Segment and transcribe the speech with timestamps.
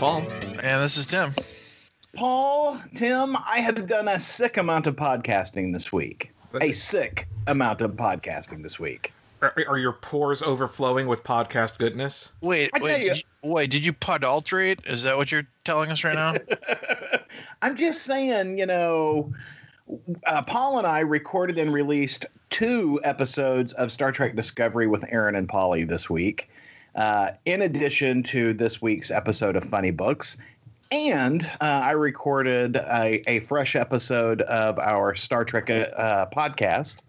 [0.00, 0.22] Paul.
[0.62, 1.34] And this is Tim.
[2.14, 6.32] Paul, Tim, I have done a sick amount of podcasting this week.
[6.58, 9.12] A sick amount of podcasting this week.
[9.42, 12.32] Are, are your pores overflowing with podcast goodness?
[12.40, 14.86] Wait, I wait, you- did you, wait, did you podulterate?
[14.88, 16.34] Is that what you're telling us right now?
[17.62, 19.30] I'm just saying, you know,
[20.26, 25.34] uh, Paul and I recorded and released two episodes of Star Trek Discovery with Aaron
[25.36, 26.48] and Polly this week,
[26.94, 30.36] uh, in addition to this week's episode of Funny Books.
[30.92, 37.02] And uh, I recorded a, a fresh episode of our Star Trek uh, podcast,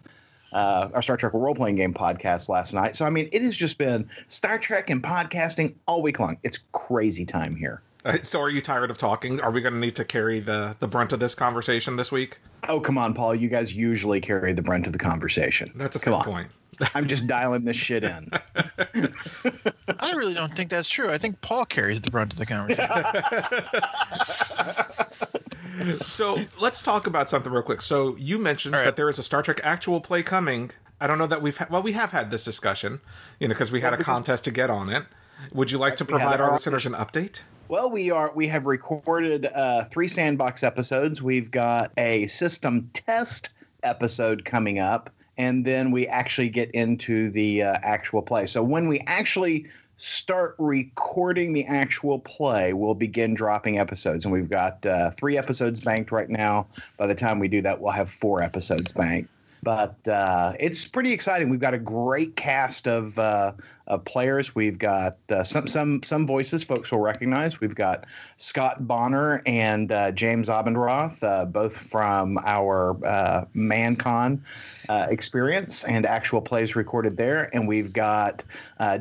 [0.52, 2.94] uh, our Star Trek role playing game podcast last night.
[2.94, 6.38] So, I mean, it has just been Star Trek and podcasting all week long.
[6.44, 7.82] It's crazy time here.
[8.04, 9.40] Uh, So, are you tired of talking?
[9.40, 12.38] Are we going to need to carry the the brunt of this conversation this week?
[12.68, 13.34] Oh, come on, Paul.
[13.34, 15.72] You guys usually carry the brunt of the conversation.
[15.74, 16.24] That's a come on.
[16.24, 16.48] point.
[16.94, 18.30] I'm just dialing this shit in.
[20.42, 21.08] I don't think that's true.
[21.08, 22.90] I think Paul carries the brunt of the conversation.
[26.06, 27.80] So, let's talk about something real quick.
[27.80, 28.84] So, you mentioned All right.
[28.84, 30.70] that there is a Star Trek actual play coming.
[31.00, 33.00] I don't know that we've ha- well, we have had this discussion,
[33.40, 35.04] you know, because we had a contest to get on it.
[35.52, 37.42] Would you like to provide our our- listeners an update?
[37.68, 41.22] Well, we are we have recorded uh, three sandbox episodes.
[41.22, 43.50] We've got a system test
[43.82, 48.46] episode coming up, and then we actually get into the uh, actual play.
[48.46, 49.66] So when we actually
[50.02, 55.78] start recording the actual play, we'll begin dropping episodes, and we've got uh, three episodes
[55.78, 56.66] banked right now.
[56.96, 59.30] By the time we do that, we'll have four episodes banked.
[59.64, 61.48] But uh, it's pretty exciting.
[61.48, 63.52] We've got a great cast of, uh,
[63.86, 64.56] of players.
[64.56, 67.60] We've got uh, some some some voices folks will recognize.
[67.60, 68.06] We've got
[68.38, 74.40] Scott Bonner and uh, James Abendroth, uh, both from our uh, ManCon
[74.88, 77.48] experience and actual plays recorded there.
[77.54, 78.42] And we've got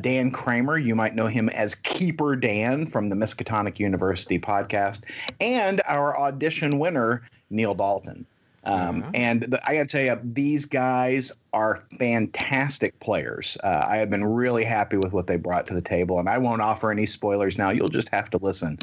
[0.01, 0.77] Dan Kramer.
[0.77, 5.05] You might know him as Keeper Dan from the Miskatonic University podcast,
[5.41, 8.27] and our audition winner Neil Dalton.
[8.63, 13.57] Um, And the, I got to tell you, these guys are fantastic players.
[13.63, 16.37] Uh, I have been really happy with what they brought to the table, and I
[16.37, 17.71] won't offer any spoilers now.
[17.71, 18.77] You'll just have to listen.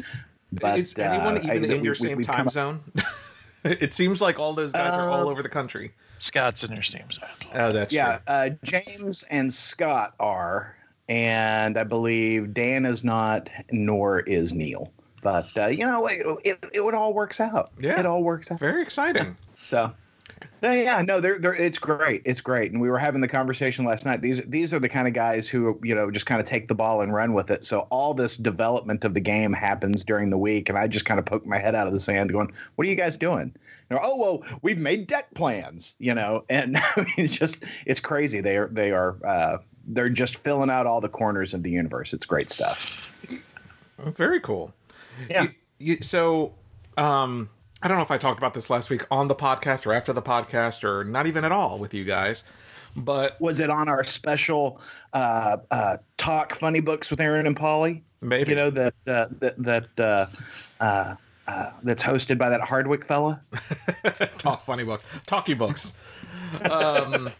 [0.51, 2.81] But is anyone uh, I- even in we- your we- same we've time zone?
[3.63, 5.91] it seems like all those guys are all Uh, over the country.
[6.17, 7.29] Scott's in your steam zone.
[7.53, 8.23] Oh, that's Yeah, true.
[8.27, 10.75] uh, James and Scott are,
[11.07, 14.91] and I believe Dan is not, nor is Neil.
[15.23, 17.71] But uh, you know, it, it, it all works out.
[17.79, 17.97] Yeah.
[17.99, 18.59] it all works out.
[18.59, 19.37] Very exciting.
[19.69, 19.93] So,
[20.63, 22.23] uh, yeah, no, they're, they're it's great.
[22.25, 22.71] It's great.
[22.71, 24.21] And we were having the conversation last night.
[24.21, 26.75] These these are the kind of guys who you know just kind of take the
[26.75, 27.63] ball and run with it.
[27.63, 31.19] So all this development of the game happens during the week, and I just kind
[31.19, 33.53] of poke my head out of the sand, going, "What are you guys doing?"
[33.89, 37.99] And oh well, we've made deck plans, you know, and I mean, it's just it's
[37.99, 38.41] crazy.
[38.41, 39.57] They are they are uh,
[39.87, 42.11] they're just filling out all the corners of the universe.
[42.13, 43.07] It's great stuff.
[43.97, 44.73] Very cool.
[45.29, 45.43] Yeah.
[45.43, 45.49] You-
[45.79, 46.53] you- so,
[46.97, 47.49] um,
[47.81, 50.11] I don't know if I talked about this last week on the podcast or after
[50.11, 52.43] the podcast or not even at all with you guys,
[52.95, 54.81] but Was it on our special
[55.13, 58.03] uh, uh, talk funny books with Aaron and Polly?
[58.21, 60.25] maybe you know that uh, that that uh,
[60.83, 61.15] uh,
[61.47, 63.41] uh, that's hosted by that Hardwick fella.
[64.37, 65.93] talk funny books, talkie books.
[66.69, 67.31] um,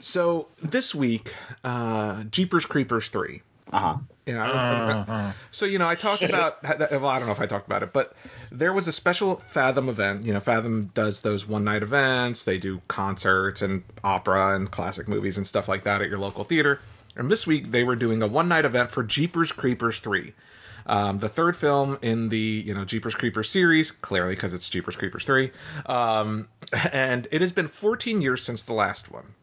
[0.00, 1.32] so this week,
[1.64, 3.40] uh, Jeepers Creepers three.
[3.74, 3.96] Uh huh.
[4.24, 5.04] Yeah.
[5.08, 6.58] I- so you know, I talked about.
[6.92, 8.14] Well, I don't know if I talked about it, but
[8.50, 10.24] there was a special Fathom event.
[10.24, 12.42] You know, Fathom does those one night events.
[12.44, 16.44] They do concerts and opera and classic movies and stuff like that at your local
[16.44, 16.80] theater.
[17.16, 20.32] And this week they were doing a one night event for Jeepers Creepers three.
[20.86, 24.96] Um, the third film in the you know Jeepers Creepers series, clearly because it's Jeepers
[24.96, 25.50] Creepers three,
[25.86, 26.48] um,
[26.92, 29.34] and it has been 14 years since the last one.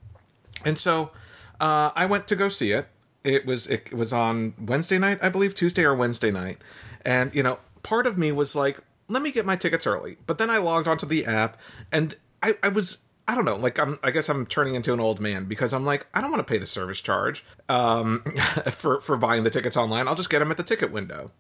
[0.64, 1.12] And so
[1.60, 2.88] uh, I went to go see it.
[3.24, 6.58] It was it was on Wednesday night, I believe, Tuesday or Wednesday night.
[7.04, 10.18] And you know, part of me was like, let me get my tickets early.
[10.26, 11.58] But then I logged onto the app,
[11.92, 15.00] and I, I was I don't know, like I'm I guess I'm turning into an
[15.00, 18.24] old man because I'm like I don't want to pay the service charge um,
[18.72, 20.08] for for buying the tickets online.
[20.08, 21.32] I'll just get them at the ticket window.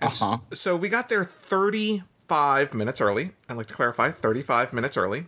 [0.00, 0.38] Uh huh.
[0.52, 3.32] So we got there 35 minutes early.
[3.48, 5.26] I'd like to clarify 35 minutes early.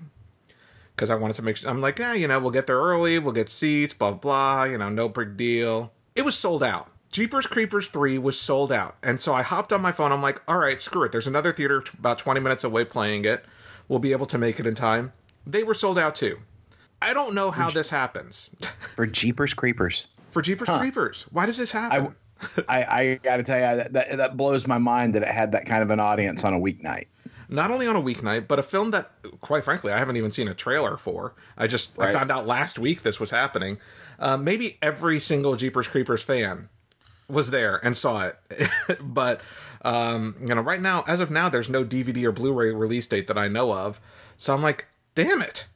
[1.00, 3.18] Because I wanted to make sure, I'm like, yeah, you know, we'll get there early,
[3.18, 5.94] we'll get seats, blah, blah, you know, no big deal.
[6.14, 6.90] It was sold out.
[7.10, 8.96] Jeepers Creepers 3 was sold out.
[9.02, 10.12] And so I hopped on my phone.
[10.12, 11.10] I'm like, all right, screw it.
[11.10, 13.46] There's another theater t- about 20 minutes away playing it.
[13.88, 15.14] We'll be able to make it in time.
[15.46, 16.38] They were sold out too.
[17.00, 18.50] I don't know how this happens.
[18.94, 20.06] For Jeepers Creepers.
[20.28, 21.22] For Jeepers Creepers.
[21.32, 22.14] Why does this happen?
[22.68, 25.52] I, I got to tell you that, that that blows my mind that it had
[25.52, 27.06] that kind of an audience on a weeknight.
[27.50, 29.10] Not only on a weeknight, but a film that,
[29.40, 31.34] quite frankly, I haven't even seen a trailer for.
[31.58, 33.78] I just I found out last week this was happening.
[34.18, 36.68] Uh, maybe every single Jeepers Creepers fan
[37.28, 38.38] was there and saw it,
[39.02, 39.40] but
[39.82, 43.26] um, you know, right now, as of now, there's no DVD or Blu-ray release date
[43.26, 44.00] that I know of.
[44.36, 45.66] So I'm like, damn it.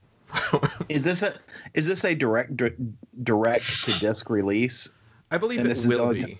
[0.89, 1.35] is this a
[1.75, 2.61] is this a direct
[3.23, 4.91] direct to disc release?
[5.31, 6.21] I believe and it will be.
[6.21, 6.39] T-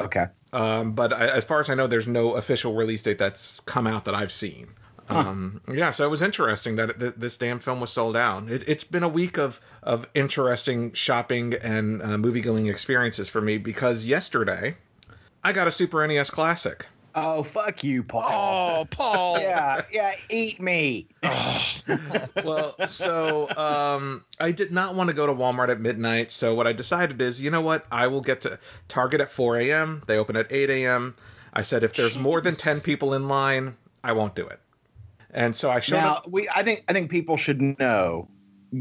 [0.00, 0.26] okay.
[0.52, 3.86] Um, but I, as far as I know, there's no official release date that's come
[3.86, 4.68] out that I've seen.
[5.10, 8.48] Um, yeah, so it was interesting that it, this damn film was sold out.
[8.50, 13.40] It, has been a week of of interesting shopping and uh, movie going experiences for
[13.40, 14.76] me because yesterday
[15.42, 16.86] I got a Super NES Classic.
[17.14, 18.24] Oh fuck you, Paul!
[18.28, 19.38] Oh, Paul!
[19.40, 21.08] yeah, yeah, eat me.
[22.44, 26.30] well, so um, I did not want to go to Walmart at midnight.
[26.30, 27.86] So what I decided is, you know what?
[27.90, 28.58] I will get to
[28.88, 30.02] Target at 4 a.m.
[30.06, 31.16] They open at 8 a.m.
[31.52, 34.60] I said if there's more than 10 people in line, I won't do it.
[35.32, 36.28] And so I showed now, up.
[36.28, 38.28] We, I think, I think people should know.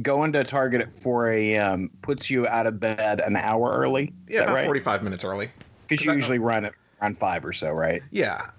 [0.03, 1.89] Going to Target at 4 a.m.
[2.03, 4.13] puts you out of bed an hour early.
[4.27, 4.65] Is yeah, about right?
[4.65, 5.49] 45 minutes early.
[5.87, 8.01] Because you usually run at around five or so, right?
[8.11, 8.49] Yeah,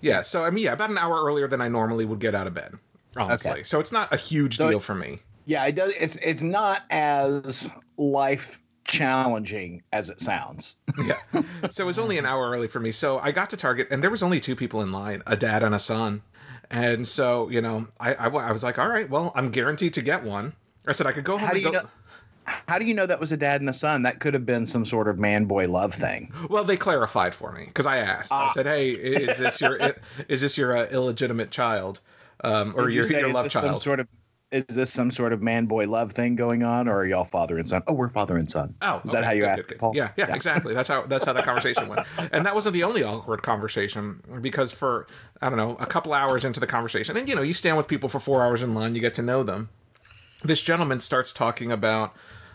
[0.00, 0.22] yeah.
[0.22, 2.54] So I mean, yeah, about an hour earlier than I normally would get out of
[2.54, 2.74] bed.
[3.16, 3.62] Honestly, okay.
[3.62, 5.20] so it's not a huge so deal for me.
[5.44, 5.92] Yeah, it does.
[5.98, 10.76] It's it's not as life challenging as it sounds.
[11.04, 11.18] yeah.
[11.70, 12.92] So it was only an hour early for me.
[12.92, 15.62] So I got to Target, and there was only two people in line: a dad
[15.62, 16.22] and a son.
[16.70, 20.02] And so, you know, I, I, I was like, all right, well, I'm guaranteed to
[20.02, 20.54] get one.
[20.86, 21.70] I said I could go home How and go.
[21.70, 21.88] Know-
[22.46, 24.02] how do you know that was a dad and a son?
[24.02, 26.32] That could have been some sort of man boy love thing.
[26.48, 28.32] Well, they clarified for me because I asked.
[28.32, 28.52] I ah.
[28.52, 29.94] said, "Hey, is this your
[30.28, 32.00] is this your uh, illegitimate child,
[32.42, 34.08] um, or your, your love child?" Some sort of
[34.52, 37.56] is this some sort of man boy love thing going on, or are y'all father
[37.56, 37.82] and son?
[37.86, 38.74] Oh, we're father and son.
[38.82, 39.92] Oh, is okay, that how you asked, Paul?
[39.94, 40.74] Yeah, yeah, yeah, exactly.
[40.74, 44.70] That's how that's how the conversation went, and that wasn't the only awkward conversation because
[44.70, 45.06] for
[45.40, 47.88] I don't know a couple hours into the conversation, and you know you stand with
[47.88, 49.70] people for four hours in line, you get to know them.
[50.44, 52.14] This gentleman starts talking about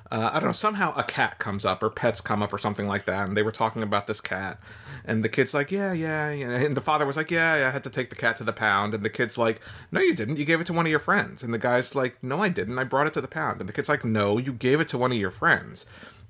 [0.10, 2.88] uh, I don't know, somehow a cat comes up or pets come up or something
[2.88, 3.28] like that.
[3.28, 4.60] And they were talking about this cat.
[5.04, 6.30] And the kid's like, yeah, yeah.
[6.30, 8.54] And the father was like, yeah, yeah, I had to take the cat to the
[8.54, 8.94] pound.
[8.94, 9.62] And the kid's like,
[9.92, 10.38] no, you didn't.
[10.38, 11.44] You gave it to one of your friends.
[11.44, 12.80] And the guy's like, no, I didn't.
[12.80, 13.60] I brought it to the pound.
[13.60, 15.86] And the kid's like, no, you gave it to one of your friends.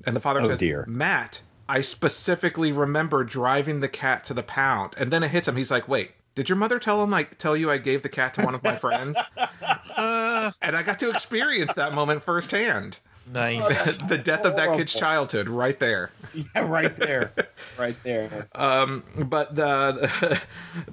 [0.06, 0.86] And the father oh, says, dear.
[0.88, 4.96] Matt, I specifically remember driving the cat to the pound.
[4.98, 5.56] And then it hits him.
[5.56, 8.36] He's like, wait, did your mother tell him I tell you I gave the cat
[8.36, 9.18] to one of my friends?
[9.36, 13.00] uh, and I got to experience that moment firsthand.
[13.34, 13.98] Nice.
[14.08, 16.12] the death of that kid's childhood, right there.
[16.36, 17.34] Yeah, right there,
[17.76, 18.48] right there.
[18.54, 20.40] Um, but the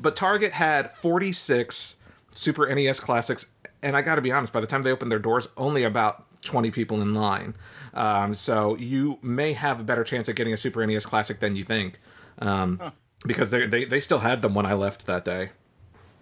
[0.00, 1.96] but Target had forty six
[2.30, 3.44] Super NES classics,
[3.82, 4.50] and I got to be honest.
[4.50, 7.54] By the time they opened their doors, only about twenty people in line.
[7.92, 11.54] Um, so you may have a better chance at getting a Super NES classic than
[11.54, 12.00] you think,
[12.38, 12.90] um, huh.
[13.26, 15.50] Because they, they they still had them when I left that day.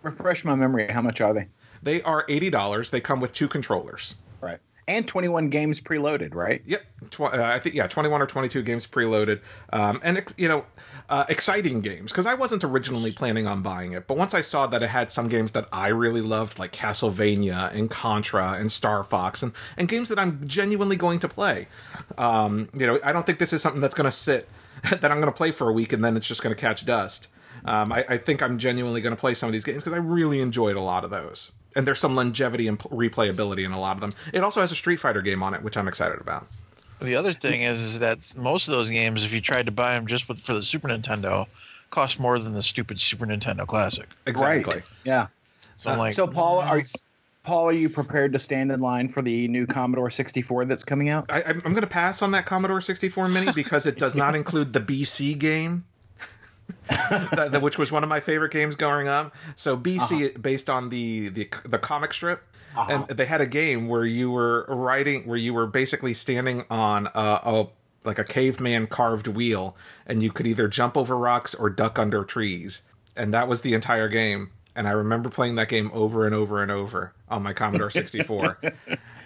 [0.03, 0.91] Refresh my memory.
[0.91, 1.49] How much are they?
[1.83, 2.91] They are eighty dollars.
[2.91, 4.59] They come with two controllers Right.
[4.89, 6.61] and 21 games preloaded, right?
[6.67, 6.83] Yep.
[7.11, 9.41] Tw- uh, I think yeah, 21 or 22 games preloaded,
[9.73, 10.65] um, and ex- you know,
[11.09, 14.67] uh, exciting games because I wasn't originally planning on buying it, but once I saw
[14.69, 19.05] that it had some games that I really loved, like Castlevania and Contra and Star
[19.05, 21.69] Fox, and and games that I'm genuinely going to play,
[22.19, 24.49] um, you know, I don't think this is something that's going to sit
[24.91, 26.85] that I'm going to play for a week and then it's just going to catch
[26.85, 27.29] dust.
[27.65, 29.99] Um, I, I, think I'm genuinely going to play some of these games because I
[29.99, 33.97] really enjoyed a lot of those and there's some longevity and replayability in a lot
[33.97, 34.13] of them.
[34.33, 36.47] It also has a Street Fighter game on it, which I'm excited about.
[37.01, 39.95] The other thing is, is that most of those games, if you tried to buy
[39.95, 41.47] them just with, for the Super Nintendo,
[41.91, 44.09] cost more than the stupid Super Nintendo Classic.
[44.27, 44.75] Exactly.
[44.77, 44.85] Right.
[45.05, 45.27] Yeah.
[45.77, 46.95] So, uh, like, so Paul, are mm.
[47.45, 51.09] Paul, are you prepared to stand in line for the new Commodore 64 that's coming
[51.09, 51.27] out?
[51.29, 54.73] I, am going to pass on that Commodore 64 Mini because it does not include
[54.73, 55.85] the BC game.
[57.61, 59.35] which was one of my favorite games growing up.
[59.57, 60.39] So BC, uh-huh.
[60.41, 62.45] based on the the, the comic strip,
[62.77, 63.05] uh-huh.
[63.09, 67.09] and they had a game where you were riding, where you were basically standing on
[67.09, 67.69] a, a
[68.05, 72.25] like a caveman carved wheel, and you could either jump over rocks or duck under
[72.25, 72.83] trees,
[73.17, 74.51] and that was the entire game.
[74.75, 78.59] And I remember playing that game over and over and over on my Commodore 64.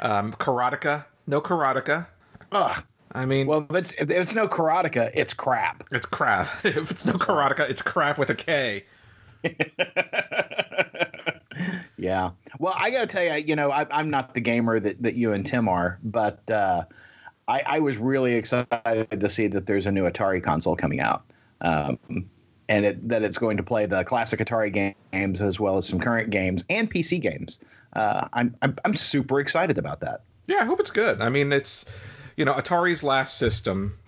[0.01, 2.07] um, Karateka, no Karateka.
[2.53, 2.85] Ugh.
[3.13, 5.85] I mean, well, if it's if it's no karateka, it's crap.
[5.91, 6.49] It's crap.
[6.65, 8.85] if it's no karateka, it's crap with a K.
[11.97, 12.31] yeah.
[12.59, 15.15] Well, I got to tell you, you know, I, am not the gamer that, that
[15.15, 16.85] you and Tim are, but uh,
[17.49, 21.25] I, I, was really excited to see that there's a new Atari console coming out.
[21.61, 22.29] Um,
[22.69, 26.01] and it, that it's going to play the classic Atari games as well as some
[26.01, 27.65] current games and PC games.
[27.93, 30.23] Uh, I'm, I'm I'm super excited about that.
[30.47, 31.21] Yeah, I hope it's good.
[31.21, 31.85] I mean, it's
[32.37, 33.99] you know Atari's last system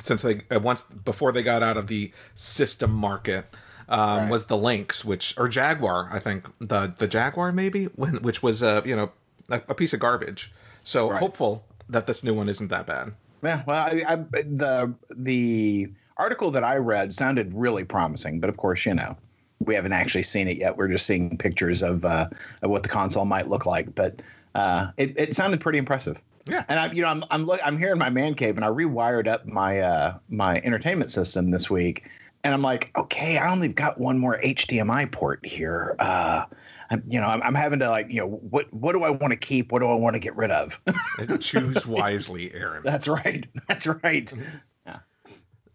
[0.00, 3.46] since they uh, once before they got out of the system market
[3.88, 4.30] um, right.
[4.30, 8.62] was the Lynx, which or Jaguar, I think the the Jaguar maybe, when, which was
[8.62, 9.12] a you know
[9.48, 10.52] a, a piece of garbage.
[10.84, 11.18] So right.
[11.18, 13.14] hopeful that this new one isn't that bad.
[13.42, 18.56] Yeah, well, I, I, the the article that I read sounded really promising, but of
[18.56, 19.16] course, you know,
[19.60, 20.76] we haven't actually seen it yet.
[20.76, 22.28] We're just seeing pictures of uh,
[22.62, 24.20] of what the console might look like, but
[24.54, 26.20] uh, it, it sounded pretty impressive.
[26.46, 26.64] Yeah.
[26.68, 28.68] And I, you know, I'm I'm look, I'm here in my man cave, and I
[28.68, 32.08] rewired up my uh, my entertainment system this week,
[32.44, 35.96] and I'm like, okay, I only got one more HDMI port here.
[35.98, 36.44] Uh,
[36.90, 39.32] I'm, you know, I'm, I'm having to like, you know, what what do I want
[39.32, 39.72] to keep?
[39.72, 40.80] What do I want to get rid of?
[41.40, 42.82] Choose wisely, Aaron.
[42.82, 43.46] That's right.
[43.68, 44.32] That's right.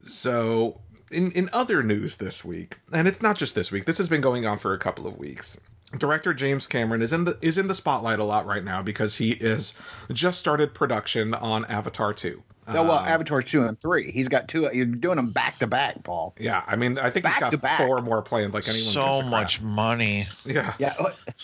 [0.03, 0.09] Yeah.
[0.09, 0.81] So,
[1.11, 3.85] in in other news this week, and it's not just this week.
[3.85, 5.59] This has been going on for a couple of weeks.
[5.97, 9.17] Director James Cameron is in the is in the spotlight a lot right now because
[9.17, 9.75] he is
[10.11, 12.41] just started production on Avatar 2.
[12.65, 14.09] Oh well, um, Avatar two and three.
[14.11, 14.69] He's got two.
[14.73, 16.33] You're doing them back to back, Paul.
[16.39, 17.77] Yeah, I mean, I think Back he's to got back.
[17.77, 18.53] four more planned.
[18.53, 20.27] Like anyone, so gives a much money.
[20.45, 20.95] Yeah, Yeah,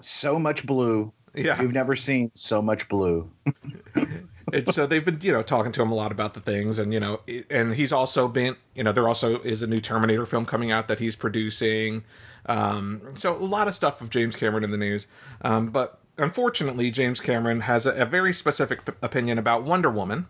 [0.00, 1.12] so much blue.
[1.34, 1.60] yeah.
[1.60, 3.30] You've never seen so much blue.
[4.52, 6.92] and so they've been you know talking to him a lot about the things and
[6.92, 10.46] you know and he's also been you know there also is a new terminator film
[10.46, 12.04] coming out that he's producing
[12.46, 15.06] um, so a lot of stuff of james cameron in the news
[15.42, 20.26] um, but unfortunately james cameron has a, a very specific p- opinion about wonder woman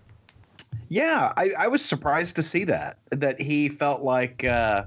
[0.88, 4.84] Yeah, I, I was surprised to see that that he felt like uh,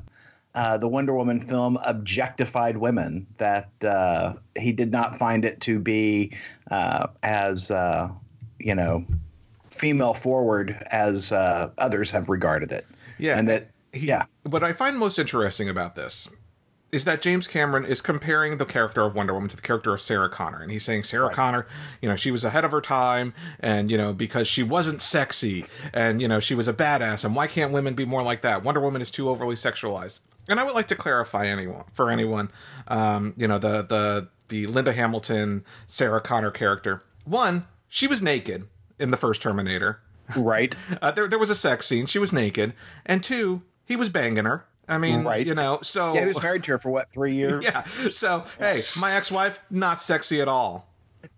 [0.55, 3.27] uh, the Wonder Woman film objectified women.
[3.37, 6.33] That uh, he did not find it to be
[6.71, 8.09] uh, as uh,
[8.59, 9.05] you know
[9.71, 12.85] female forward as uh, others have regarded it.
[13.17, 14.25] yeah and that he, yeah.
[14.43, 16.29] what i find most interesting about this
[16.91, 20.01] is that James Cameron is comparing the character of Wonder Woman to the character of
[20.01, 21.67] Sarah Connor, and he's saying Sarah Connor,
[22.01, 25.65] you know, she was ahead of her time, and you know, because she wasn't sexy,
[25.93, 28.63] and you know, she was a badass, and why can't women be more like that?
[28.63, 30.19] Wonder Woman is too overly sexualized.
[30.47, 32.49] And I would like to clarify anyone for anyone,
[32.87, 37.03] um, you know, the the the Linda Hamilton Sarah Connor character.
[37.23, 38.67] One, she was naked
[38.99, 39.99] in the first Terminator.
[40.37, 40.75] right.
[41.01, 42.05] Uh, there there was a sex scene.
[42.05, 42.73] She was naked,
[43.05, 44.65] and two, he was banging her.
[44.87, 45.45] I mean, Right.
[45.45, 47.63] you know, so Yeah, he was married to her for what three years?
[47.63, 47.83] yeah.
[48.09, 50.87] So, hey, my ex-wife not sexy at all.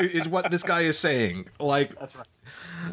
[0.00, 1.48] is what this guy is saying.
[1.58, 2.26] Like, That's right.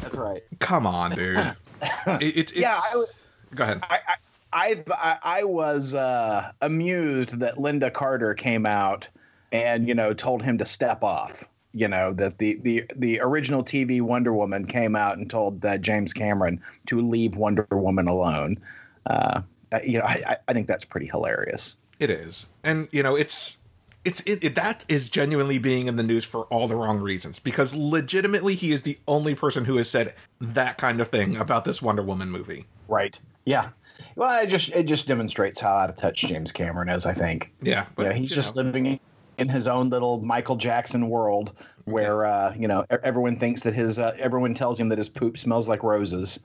[0.00, 0.42] That's right.
[0.58, 1.36] come on, dude.
[1.38, 3.08] It, it, it's Yeah, I would-
[3.54, 3.80] go ahead.
[3.82, 4.14] I, I,
[4.52, 9.08] I, I I was uh, amused that Lynda Carter came out
[9.52, 11.44] and you know told him to step off.
[11.72, 15.78] You know that the the the original TV Wonder Woman came out and told uh,
[15.78, 18.58] James Cameron to leave Wonder Woman alone.
[19.06, 19.42] Uh,
[19.84, 21.78] you know, I, I- think that's pretty hilarious.
[22.00, 23.58] It is, and you know, it's
[24.04, 27.38] it's it, it, that is genuinely being in the news for all the wrong reasons
[27.38, 31.64] because legitimately he is the only person who has said that kind of thing about
[31.64, 32.66] this Wonder Woman movie.
[32.88, 33.18] Right.
[33.44, 33.68] Yeah.
[34.16, 37.06] Well, it just it just demonstrates how out of touch James Cameron is.
[37.06, 37.52] I think.
[37.62, 38.62] Yeah, but yeah, he's just know.
[38.62, 38.98] living
[39.40, 41.52] in his own little Michael Jackson world
[41.84, 45.38] where uh, you know everyone thinks that his uh, everyone tells him that his poop
[45.38, 46.40] smells like roses,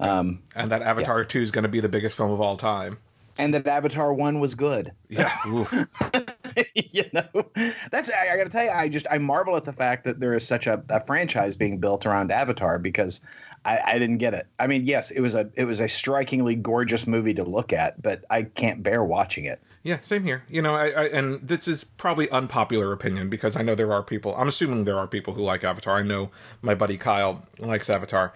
[0.00, 2.98] um, and that Avatar Two is going to be the biggest film of all time.
[3.38, 4.92] and that Avatar one was good.
[5.08, 5.30] Yeah,
[6.74, 7.46] you know,
[7.90, 10.20] that's I, I got to tell you, I just I marvel at the fact that
[10.20, 13.20] there is such a, a franchise being built around Avatar because
[13.64, 14.46] I, I didn't get it.
[14.58, 18.00] I mean, yes, it was a it was a strikingly gorgeous movie to look at,
[18.00, 19.60] but I can't bear watching it.
[19.86, 20.42] Yeah, same here.
[20.48, 24.02] You know, I, I and this is probably unpopular opinion because I know there are
[24.02, 24.34] people.
[24.36, 25.96] I'm assuming there are people who like Avatar.
[25.98, 26.30] I know
[26.62, 28.32] my buddy Kyle likes Avatar,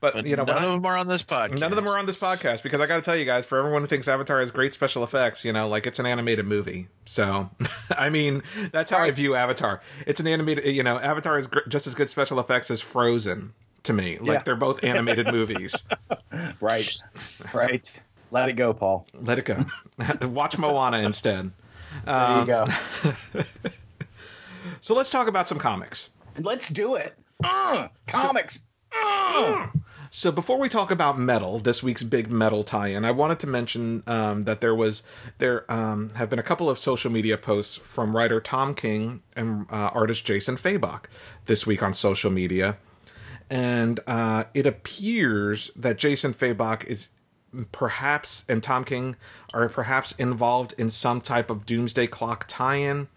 [0.00, 1.58] but, But you know, when none I- of them are on this podcast.
[1.58, 3.58] None of them are on this podcast because I got to tell you guys, for
[3.58, 6.88] everyone who thinks Avatar has great special effects, you know, like it's an animated movie.
[7.04, 7.50] So,
[7.96, 8.42] I mean,
[8.72, 9.80] that's how I view Avatar.
[10.06, 13.52] It's an animated, you know, Avatar is gr- just as good special effects as Frozen
[13.84, 14.16] to me.
[14.18, 14.42] Like Yeah.
[14.44, 15.74] they're both animated movies.
[16.60, 16.96] Right,
[17.52, 18.00] right.
[18.34, 19.06] Let it go, Paul.
[19.14, 19.64] Let it go.
[20.26, 21.52] Watch Moana instead.
[22.04, 22.64] There Um, you go.
[24.80, 26.10] So let's talk about some comics.
[26.38, 27.14] Let's do it.
[27.42, 28.60] Uh, comics.
[28.94, 29.68] Uh.
[30.10, 34.02] So before we talk about metal, this week's big metal tie-in, I wanted to mention
[34.06, 35.02] um, that there was
[35.38, 39.66] there um, have been a couple of social media posts from writer Tom King and
[39.70, 41.04] uh, artist Jason Fabok
[41.46, 42.76] this week on social media,
[43.48, 47.08] and uh, it appears that Jason Fabok is
[47.72, 49.16] perhaps and Tom King
[49.52, 53.08] are perhaps involved in some type of Doomsday Clock tie-in,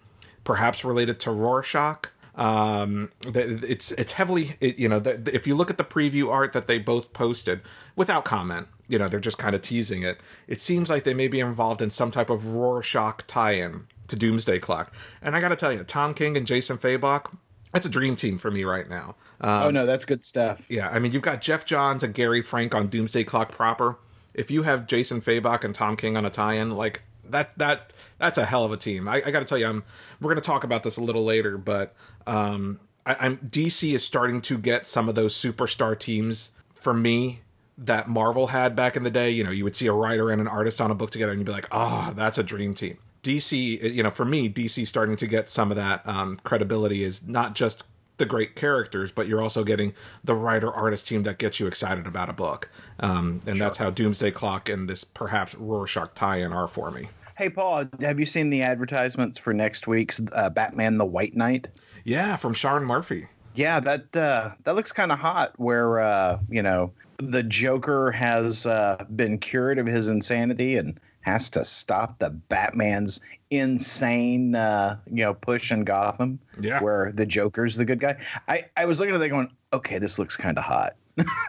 [0.44, 2.10] perhaps related to Rorschach.
[2.36, 6.54] Um, it's it's heavily it, you know th- if you look at the preview art
[6.54, 7.62] that they both posted
[7.96, 10.20] without comment, you know they're just kind of teasing it.
[10.48, 14.60] It seems like they may be involved in some type of Rorschach tie-in to Doomsday
[14.60, 14.94] Clock.
[15.22, 17.36] And I got to tell you, Tom King and Jason Fabok,
[17.74, 19.16] that's a dream team for me right now.
[19.42, 20.70] Um, oh no, that's good stuff.
[20.70, 23.98] yeah, I mean, you've got Geoff Johns and Gary Frank on Doomsday Clock proper.
[24.38, 28.38] If you have Jason Fabok and Tom King on a tie-in, like that, that that's
[28.38, 29.08] a hell of a team.
[29.08, 29.84] I, I got to tell you, I'm
[30.22, 31.94] we're going to talk about this a little later, but
[32.26, 37.42] um, I, I'm DC is starting to get some of those superstar teams for me
[37.78, 39.30] that Marvel had back in the day.
[39.32, 41.40] You know, you would see a writer and an artist on a book together, and
[41.40, 44.88] you'd be like, "Ah, oh, that's a dream team." DC, you know, for me, DC
[44.88, 47.84] starting to get some of that um, credibility is not just
[48.18, 49.94] the great characters, but you're also getting
[50.24, 52.70] the writer artist team that gets you excited about a book.
[53.00, 53.68] Um, and sure.
[53.68, 57.10] that's how Doomsday Clock and this perhaps Rorschach tie-in are for me.
[57.38, 61.68] Hey, Paul, have you seen the advertisements for next week's uh, Batman: The White Knight?
[62.04, 63.28] Yeah, from Sean Murphy.
[63.54, 65.54] Yeah, that uh, that looks kind of hot.
[65.58, 71.50] Where uh, you know the Joker has uh, been cured of his insanity and has
[71.50, 73.20] to stop the Batman's
[73.50, 76.40] insane, uh, you know, push in Gotham.
[76.60, 78.18] Yeah, where the Joker's the good guy.
[78.48, 80.96] I I was looking at that going, okay, this looks kind of hot.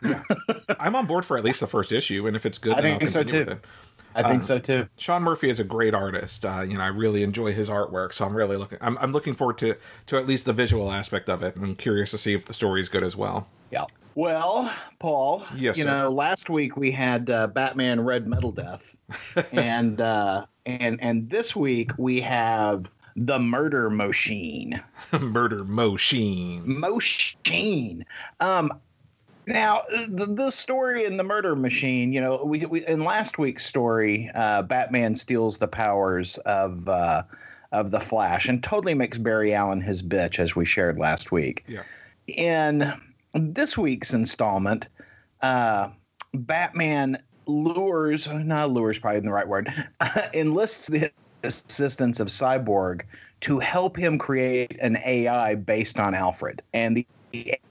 [0.03, 0.23] yeah,
[0.81, 3.09] I'm on board for at least the first issue, and if it's good, I think
[3.09, 3.61] so too.
[4.15, 4.89] I think uh, so too.
[4.97, 6.45] Sean Murphy is a great artist.
[6.45, 8.79] Uh, you know, I really enjoy his artwork, so I'm really looking.
[8.81, 11.55] I'm, I'm looking forward to to at least the visual aspect of it.
[11.57, 13.47] I'm curious to see if the story is good as well.
[13.71, 13.85] Yeah.
[14.19, 15.47] Well, Paul.
[15.55, 15.77] Yes.
[15.79, 15.91] You sir.
[15.91, 18.97] know, last week we had uh, Batman Red Metal Death,
[19.53, 24.83] and uh, and and this week we have the Murder Machine.
[25.21, 26.81] Murder Machine.
[26.81, 28.05] Machine.
[28.41, 28.73] Um,
[29.47, 33.65] now, the, the, story in the murder machine, you know, we, we in last week's
[33.65, 37.23] story, uh, Batman steals the powers of uh,
[37.71, 41.65] of the Flash and totally makes Barry Allen his bitch, as we shared last week.
[41.69, 41.83] Yeah.
[42.27, 42.93] In
[43.35, 44.89] this week's installment,
[45.43, 45.91] uh,
[46.35, 49.73] Batman lures, not lures, probably the right word,
[50.35, 51.11] enlists the
[51.43, 53.03] assistance of Cyborg
[53.41, 56.63] to help him create an AI based on Alfred.
[56.73, 57.07] And the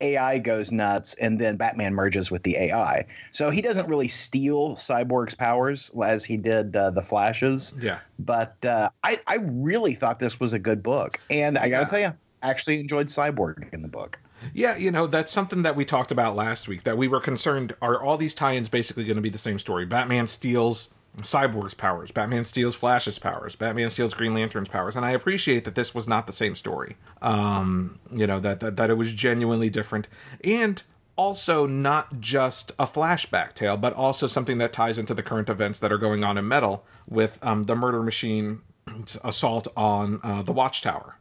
[0.01, 3.05] AI goes nuts, and then Batman merges with the AI.
[3.31, 7.73] So he doesn't really steal Cyborg's powers as he did uh, the Flashes.
[7.79, 7.99] Yeah.
[8.19, 11.83] But uh, I, I really thought this was a good book, and I got to
[11.83, 11.85] yeah.
[11.85, 14.19] tell you, I actually enjoyed Cyborg in the book.
[14.53, 17.75] Yeah, you know, that's something that we talked about last week that we were concerned
[17.81, 19.85] are all these tie-ins basically going to be the same story.
[19.85, 22.11] Batman steals Cyborg's powers.
[22.11, 23.55] Batman steals Flash's powers.
[23.55, 24.95] Batman steals Green Lantern's powers.
[24.95, 26.95] And I appreciate that this was not the same story.
[27.21, 30.07] Um, you know, that, that, that it was genuinely different.
[30.43, 30.83] And
[31.15, 35.79] also not just a flashback tale, but also something that ties into the current events
[35.79, 38.61] that are going on in Metal with um, the murder machine
[39.23, 41.17] assault on uh, the Watchtower.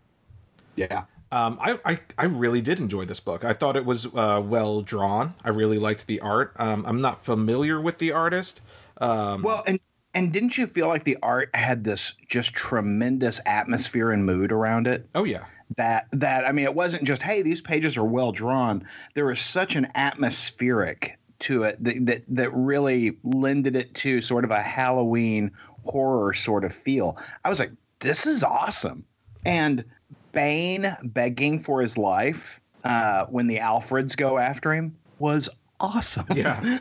[0.76, 1.04] Yeah.
[1.32, 3.44] Um, I, I, I really did enjoy this book.
[3.44, 5.34] I thought it was uh, well drawn.
[5.44, 6.52] I really liked the art.
[6.56, 8.60] Um, I'm not familiar with the artist,
[9.00, 9.80] um, well, and
[10.14, 14.86] and didn't you feel like the art had this just tremendous atmosphere and mood around
[14.86, 15.06] it?
[15.14, 15.44] Oh yeah.
[15.76, 18.86] That that I mean, it wasn't just hey, these pages are well drawn.
[19.14, 24.44] There was such an atmospheric to it that, that that really lended it to sort
[24.44, 25.52] of a Halloween
[25.84, 27.18] horror sort of feel.
[27.44, 29.04] I was like, this is awesome.
[29.44, 29.84] And
[30.36, 35.48] Bane begging for his life uh, when the Alfreds go after him was
[35.80, 36.26] awesome.
[36.34, 36.78] Yeah,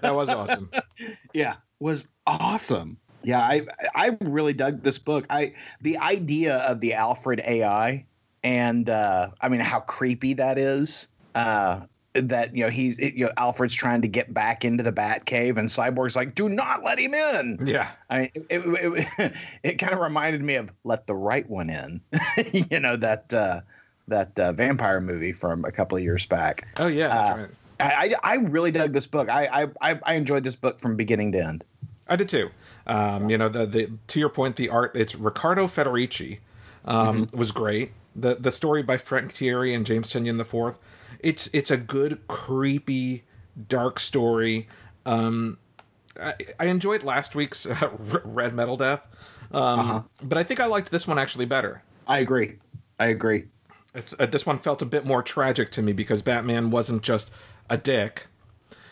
[0.00, 0.70] that was awesome.
[1.34, 2.96] yeah, was awesome.
[3.22, 5.26] Yeah, I I really dug this book.
[5.28, 8.06] I the idea of the Alfred AI
[8.42, 11.08] and uh, I mean how creepy that is.
[11.34, 11.80] Uh,
[12.14, 15.68] that you know he's you know Alfred's trying to get back into the Batcave and
[15.68, 19.92] Cyborg's like, "Do not let him in." Yeah, I mean, it it, it, it kind
[19.92, 22.00] of reminded me of "Let the Right One In,"
[22.52, 23.60] you know that uh,
[24.08, 26.66] that uh, vampire movie from a couple of years back.
[26.78, 27.50] Oh yeah, uh, right.
[27.80, 29.28] I, I really dug this book.
[29.28, 31.64] I, I I enjoyed this book from beginning to end.
[32.06, 32.50] I did too.
[32.86, 36.38] Um, you know, the, the to your point, the art it's Riccardo Federici
[36.84, 37.36] um, mm-hmm.
[37.36, 37.92] was great.
[38.14, 40.78] The the story by Frank Tieri and James Tynion the fourth.
[41.20, 43.24] It's it's a good, creepy,
[43.68, 44.68] dark story.
[45.06, 45.58] Um,
[46.20, 49.06] I, I, enjoyed last week's uh, Red Metal Death,
[49.52, 50.02] um, uh-huh.
[50.22, 51.82] but I think I liked this one actually better.
[52.06, 52.58] I agree.
[52.98, 53.46] I agree.
[54.18, 57.30] Uh, this one felt a bit more tragic to me because Batman wasn't just
[57.68, 58.26] a dick.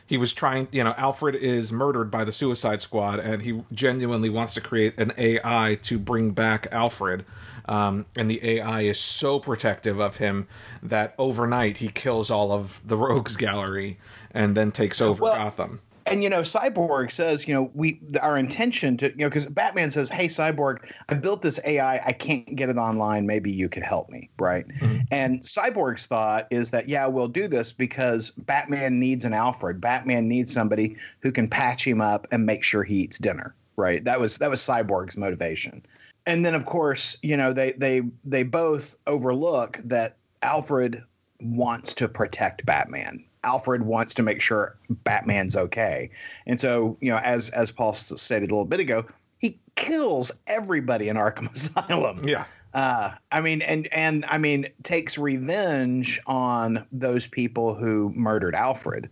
[0.07, 4.29] He was trying, you know, Alfred is murdered by the Suicide Squad, and he genuinely
[4.29, 7.25] wants to create an AI to bring back Alfred.
[7.67, 10.49] Um, and the AI is so protective of him
[10.83, 13.99] that overnight he kills all of the Rogues Gallery
[14.33, 15.81] and then takes over well, Gotham.
[16.07, 19.91] and you know cyborg says you know we our intention to you know because batman
[19.91, 23.27] says hey cyborg i built this ai i can't get it online.
[23.27, 24.67] Maybe you could help me right?
[24.67, 25.03] Mm-hmm.
[25.11, 29.81] and cyborg's thought is that yeah we'll do this because batman needs an alfred.
[29.81, 34.05] Batman needs somebody who can patch him up and make sure he eats dinner right?
[34.05, 35.83] That was that was cyborg's motivation
[36.27, 41.03] and then of course you know they they they both overlook that alfred
[41.41, 46.11] wants to protect batman Alfred wants to make sure Batman's okay.
[46.47, 49.05] And so, you know, as as Paul stated a little bit ago,
[49.39, 52.23] he kills everybody in Arkham Asylum.
[52.25, 52.45] Yeah.
[52.73, 59.11] Uh, I mean, and and I mean, takes revenge on those people who murdered Alfred.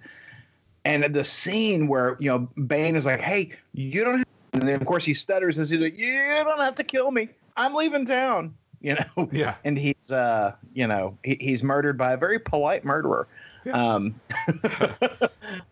[0.85, 4.81] And the scene where you know Bane is like, "Hey, you don't," have, and then
[4.81, 7.29] of course he stutters and he's like, "You don't have to kill me.
[7.57, 9.29] I'm leaving town." You know.
[9.31, 9.57] Yeah.
[9.63, 13.29] And he's, uh, you know, he, he's murdered by a very polite murderer.
[13.67, 13.73] Yeah.
[13.73, 14.19] Um,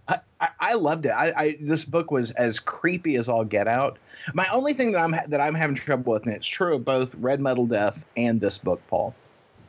[0.08, 1.12] I, I, I, loved it.
[1.12, 3.98] I, I, this book was as creepy as all get out.
[4.34, 7.14] My only thing that I'm that I'm having trouble with, and it's true of both
[7.14, 9.14] Red Metal Death and this book, Paul,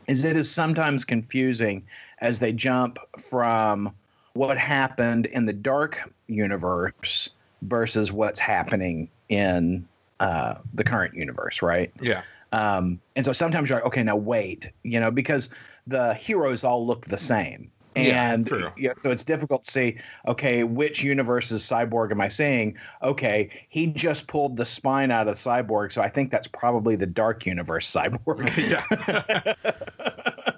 [0.08, 1.84] is it is sometimes confusing
[2.20, 3.94] as they jump from
[4.34, 7.30] what happened in the dark universe
[7.62, 9.88] versus what's happening in
[10.20, 11.92] uh, the current universe, right?
[12.02, 12.24] Yeah.
[12.52, 15.50] Um, and so sometimes you're like, okay, now wait, you know, because
[15.88, 17.72] the heroes all look the same.
[17.96, 22.28] And yeah, you know, so it's difficult to see, okay, which universe's cyborg am I
[22.28, 22.78] seeing?
[23.02, 27.08] Okay, he just pulled the spine out of cyborg, so I think that's probably the
[27.08, 28.56] dark universe cyborg.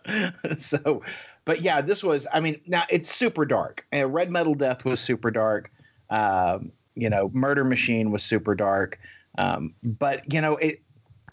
[0.06, 0.56] yeah.
[0.58, 1.02] so
[1.46, 2.28] but yeah, this was.
[2.32, 3.86] I mean, now it's super dark.
[3.92, 5.72] And Red Metal Death was super dark.
[6.10, 9.00] Um, you know, Murder Machine was super dark.
[9.38, 10.82] Um, but you know, it.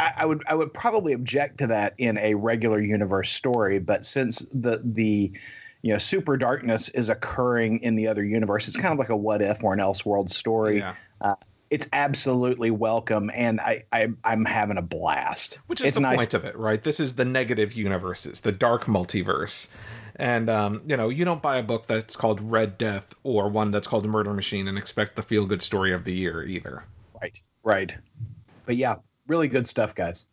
[0.01, 3.81] I, I, would I would probably object to that in a regular universe story.
[3.81, 5.33] But since the the
[5.83, 9.17] you know super darkness is occurring in the other universe, it's kind of like a
[9.17, 10.79] what if or an Elseworld story.
[10.79, 10.95] Yeah.
[11.21, 11.35] Uh,
[11.71, 15.59] it's absolutely welcome, and I, I am having a blast.
[15.67, 16.17] Which is it's the nice.
[16.17, 16.83] point of it, right?
[16.83, 19.69] This is the negative universes, the dark multiverse,
[20.19, 23.71] and um, you know you don't buy a book that's called Red Death or one
[23.71, 26.85] that's called Murder Machine and expect the feel good story of the year either.
[27.21, 27.95] Right, right.
[28.67, 30.29] But yeah, really good stuff, guys.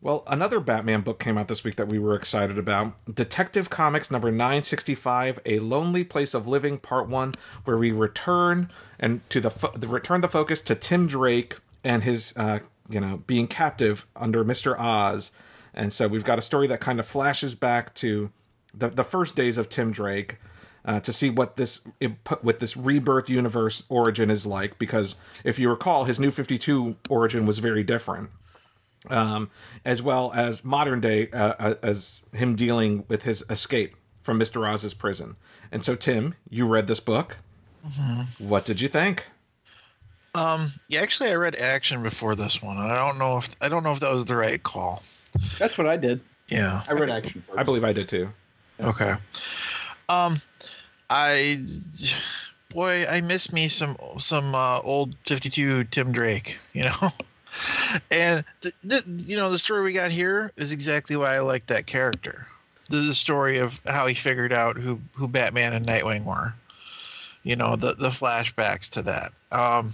[0.00, 4.10] Well, another Batman book came out this week that we were excited about Detective Comics
[4.10, 8.68] number 965, A Lonely Place of Living, Part 1, where we return
[9.00, 13.00] and to the, fo- the return the focus to Tim Drake and his, uh, you
[13.00, 14.78] know, being captive under Mr.
[14.78, 15.32] Oz.
[15.74, 18.30] And so we've got a story that kind of flashes back to
[18.76, 20.38] the, the first days of Tim Drake.
[20.84, 21.80] Uh, to see what this
[22.44, 26.94] with this rebirth universe origin is like, because if you recall, his New Fifty Two
[27.08, 28.30] origin was very different
[29.10, 29.50] um,
[29.84, 34.68] as well as modern day uh, uh, as him dealing with his escape from Mr.
[34.68, 35.36] Oz's prison.
[35.70, 37.38] And so, Tim, you read this book.
[37.86, 38.48] Mm-hmm.
[38.48, 39.26] What did you think?
[40.34, 43.68] Um, yeah, actually, I read Action before this one, and I don't know if I
[43.68, 45.02] don't know if that was the right call.
[45.58, 46.20] That's what I did.
[46.48, 47.58] Yeah, I read Action first.
[47.58, 48.28] I believe I did too.
[48.80, 49.14] Okay.
[50.08, 50.40] Um,
[51.10, 51.64] I
[52.70, 56.58] boy, I miss me some some uh, old fifty two Tim Drake.
[56.72, 57.12] You know.
[58.10, 61.66] and the, the, you know the story we got here is exactly why I like
[61.66, 62.46] that character.
[62.88, 66.54] This is the story of how he figured out who who Batman and Nightwing were.
[67.42, 69.32] You know the the flashbacks to that.
[69.52, 69.92] Um,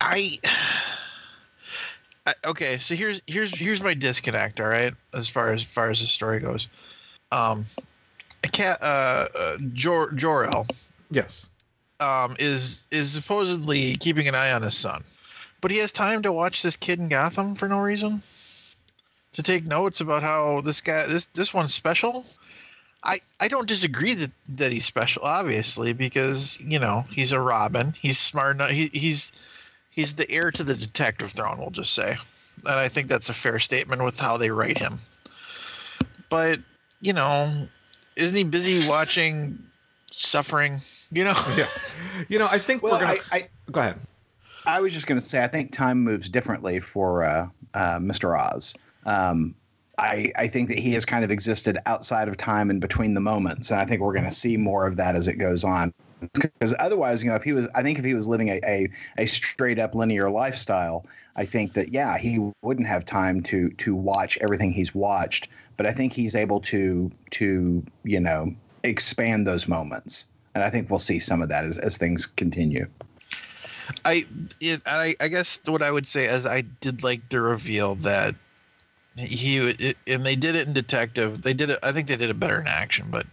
[0.00, 0.38] I,
[2.26, 4.60] I okay, so here's here's here's my disconnect.
[4.60, 6.68] All right, as far as, as far as the story goes,
[7.32, 7.66] um,
[8.52, 10.66] cat uh, uh Jor Jor El.
[11.10, 11.50] Yes.
[12.00, 15.04] Um, is is supposedly keeping an eye on his son
[15.60, 18.22] but he has time to watch this kid in Gotham for no reason.
[19.32, 22.26] To take notes about how this guy this this one's special.
[23.02, 27.94] I I don't disagree that that he's special, obviously, because you know he's a Robin.
[27.98, 28.70] He's smart enough.
[28.70, 29.32] He, he's
[29.90, 31.58] he's the heir to the detective throne.
[31.58, 32.16] We'll just say,
[32.64, 34.98] and I think that's a fair statement with how they write him.
[36.28, 36.58] But
[37.00, 37.68] you know,
[38.16, 39.58] isn't he busy watching
[40.10, 40.80] suffering?
[41.10, 41.44] You know.
[41.56, 41.66] Yeah.
[42.28, 43.18] You know, I think well, we're gonna.
[43.32, 43.98] I, I, go ahead.
[44.66, 48.38] I was just going to say, I think time moves differently for uh, uh, Mr.
[48.38, 48.74] Oz.
[49.06, 49.54] Um,
[49.98, 53.20] I, I, think that he has kind of existed outside of time and between the
[53.20, 55.92] moments, and I think we're going to see more of that as it goes on.
[56.32, 58.88] Because otherwise, you know, if he was, I think if he was living a, a,
[59.18, 61.06] a straight up linear lifestyle,
[61.36, 65.48] I think that yeah, he wouldn't have time to to watch everything he's watched.
[65.76, 68.54] But I think he's able to to you know
[68.84, 72.86] expand those moments, and I think we'll see some of that as as things continue.
[74.04, 74.26] I,
[74.60, 78.34] it, I, I guess what I would say is I did like the reveal that
[79.16, 81.42] he it, and they did it in Detective.
[81.42, 81.78] They did it.
[81.82, 83.26] I think they did it better in Action, but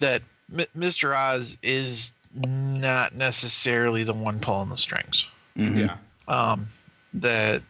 [0.00, 1.16] that M- Mr.
[1.16, 5.28] Oz is not necessarily the one pulling the strings.
[5.56, 5.78] Mm-hmm.
[5.78, 5.96] Yeah.
[6.28, 6.68] Um,
[7.14, 7.62] that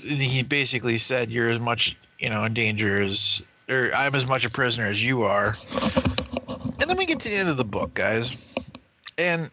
[0.00, 4.44] he basically said, "You're as much, you know, in danger as, or I'm as much
[4.44, 5.56] a prisoner as you are."
[6.80, 8.36] And then we get to the end of the book, guys,
[9.18, 9.50] and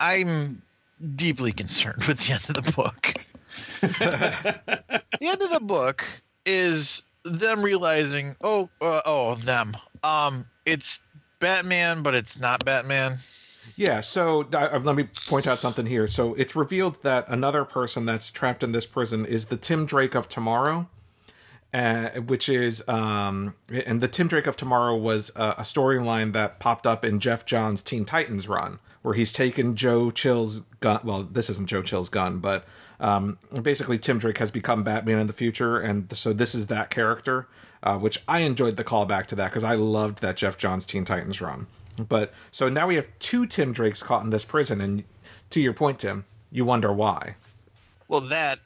[0.00, 0.62] I'm
[1.14, 3.14] deeply concerned with the end of the book.
[3.80, 6.04] the end of the book
[6.44, 9.76] is them realizing, oh, uh, oh, them.
[10.02, 11.02] Um, it's
[11.40, 13.18] Batman, but it's not Batman.
[13.74, 16.06] Yeah, so uh, let me point out something here.
[16.08, 20.14] So it's revealed that another person that's trapped in this prison is the Tim Drake
[20.14, 20.88] of tomorrow.
[21.74, 26.58] uh, which is um, and the Tim Drake of Tomorrow was a, a storyline that
[26.58, 30.98] popped up in Geoff Johns' Teen Titans run, where he's taken Joe Chill's gun.
[31.04, 32.66] Well, this isn't Joe Chill's gun, but
[32.98, 36.90] um, basically Tim Drake has become Batman in the future, and so this is that
[36.90, 37.46] character,
[37.84, 41.04] uh, which I enjoyed the callback to that because I loved that Geoff Johns' Teen
[41.04, 41.68] Titans run.
[42.08, 45.04] But so now we have two Tim Drakes caught in this prison, and
[45.50, 47.36] to your point, Tim, you wonder why.
[48.08, 48.58] Well, that,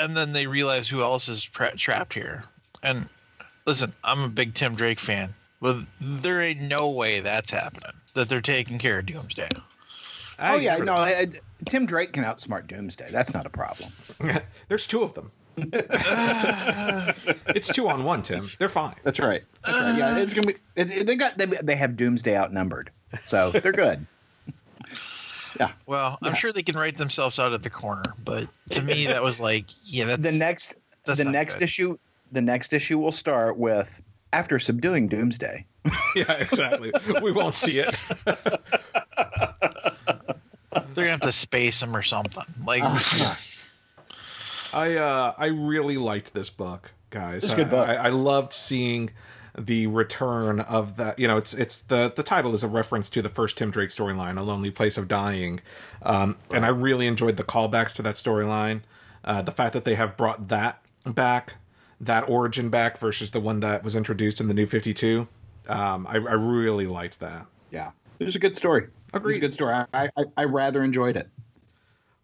[0.00, 2.42] and then they realize who else is tra- trapped here.
[2.82, 3.08] And
[3.66, 7.92] listen, I'm a big Tim Drake fan, but there ain't no way that's happening.
[8.14, 9.50] That they're taking care of Doomsday.
[10.38, 11.26] Oh yeah, no, I,
[11.66, 13.08] Tim Drake can outsmart Doomsday.
[13.10, 13.90] That's not a problem.
[14.68, 15.30] There's two of them.
[17.48, 18.48] it's two on one, Tim.
[18.58, 18.94] They're fine.
[19.04, 19.42] That's right.
[19.64, 19.98] That's right.
[19.98, 20.56] Yeah, it's gonna be.
[20.74, 22.90] It, they got they, they have Doomsday outnumbered,
[23.24, 24.06] so they're good.
[25.58, 25.72] Yeah.
[25.86, 26.34] Well, I'm Yeah.
[26.34, 29.64] sure they can write themselves out at the corner, but to me, that was like,
[29.84, 30.74] yeah, that's the next
[31.06, 31.62] that's the next good.
[31.62, 31.98] issue
[32.30, 34.02] the next issue will start with
[34.34, 35.64] after subduing Doomsday.
[36.14, 36.92] yeah, exactly.
[37.22, 37.96] we won't see it.
[40.06, 42.44] They're gonna have to space them or something.
[42.64, 42.82] Like,
[44.72, 47.44] I uh, I really liked this book, guys.
[47.44, 47.88] It's a good book.
[47.88, 49.10] I, I loved seeing
[49.58, 51.18] the return of that.
[51.18, 53.90] You know, it's it's the the title is a reference to the first Tim Drake
[53.90, 55.60] storyline, A Lonely Place of Dying,
[56.02, 58.82] um, and I really enjoyed the callbacks to that storyline.
[59.24, 61.54] Uh, the fact that they have brought that back,
[62.00, 65.28] that origin back versus the one that was introduced in the New Fifty Two.
[65.68, 67.46] Um, I, I really liked that.
[67.70, 68.84] Yeah, it was a good story.
[68.84, 69.36] It was Agreed.
[69.36, 69.74] a good story.
[69.74, 71.28] I, I I rather enjoyed it.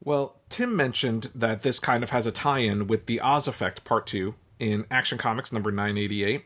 [0.05, 4.07] Well, Tim mentioned that this kind of has a tie-in with the Oz Effect Part
[4.07, 6.45] Two in Action Comics number nine eighty eight,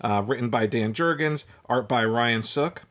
[0.00, 2.82] uh, written by Dan Jurgens, art by Ryan Sook.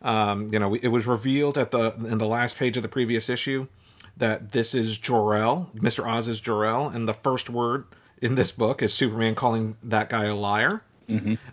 [0.00, 3.28] Um, you know, it was revealed at the in the last page of the previous
[3.28, 3.68] issue
[4.16, 7.84] that this is Jor-El, Mister Oz is Jor-El, and the first word
[8.20, 10.82] in this book is Superman calling that guy a liar.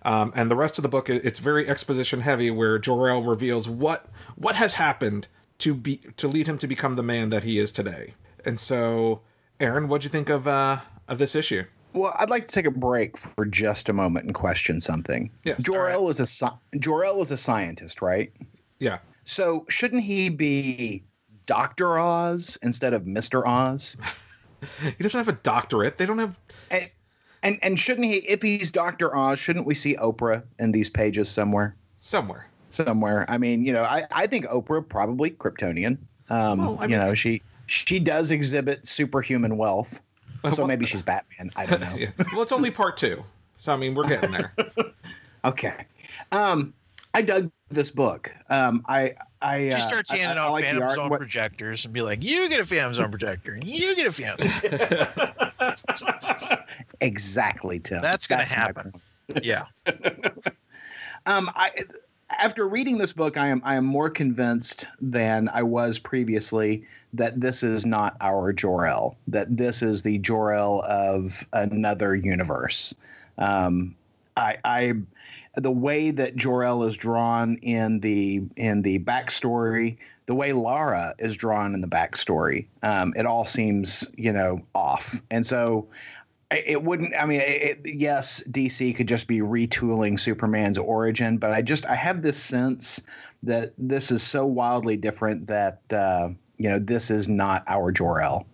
[0.04, 4.06] Um, and the rest of the book, it's very exposition heavy, where Jor-El reveals what
[4.36, 5.28] what has happened
[5.60, 8.14] to be to lead him to become the man that he is today.
[8.46, 9.22] And so,
[9.60, 11.64] Aaron, what'd you think of uh, of this issue?
[11.94, 15.32] Well, I'd like to take a break for just a moment and question something.
[15.44, 15.62] Yes.
[15.64, 18.32] Jor-El is a Jor-El is a scientist, right?
[18.80, 21.04] Yeah, So shouldn't he be
[21.46, 23.98] Doctor Oz instead of Mister Oz?
[24.82, 25.98] he doesn't have a doctorate.
[25.98, 26.40] They don't have.
[26.72, 26.90] And,
[27.44, 28.16] and and shouldn't he?
[28.18, 31.76] If he's Doctor Oz, shouldn't we see Oprah in these pages somewhere?
[32.00, 32.48] Somewhere.
[32.70, 33.26] Somewhere.
[33.30, 35.98] I mean, you know, I, I think Oprah probably Kryptonian.
[36.30, 40.02] Um, Well, I you mean- know, she she does exhibit superhuman wealth.
[40.44, 41.52] So well- maybe she's Batman.
[41.56, 41.94] I don't know.
[41.98, 42.12] Yeah.
[42.34, 43.24] Well, it's only part two,
[43.58, 44.54] so I mean, we're getting there.
[45.46, 45.86] Okay.
[46.34, 46.74] Um,
[47.14, 48.34] I dug this book.
[48.50, 50.90] Um, I I she uh, starts I- handing out like Phantom.
[50.90, 54.08] Zone What- projectors and be like, "You get a Phantom Zone projector, and you get
[54.08, 54.50] a Phantom."
[57.02, 58.02] exactly, Tim.
[58.02, 58.94] That's gonna my happen.
[59.42, 59.64] yeah,
[61.26, 61.72] Um, I
[62.30, 67.40] after reading this book, I am I am more convinced than I was previously that
[67.40, 69.16] this is not our Jor-El.
[69.28, 72.96] That this is the Jor-El of another universe.
[73.38, 73.96] Um,
[74.38, 74.94] I, I
[75.60, 81.36] the way that Jor-El is drawn in the in the backstory, the way Lara is
[81.36, 85.88] drawn in the backstory, um, it all seems you know off, and so
[86.52, 91.52] it it wouldn't i mean it, yes dc could just be retooling superman's origin but
[91.52, 93.04] i just i have this sense
[93.44, 98.46] that this is so wildly different that uh, you know this is not our jor-el.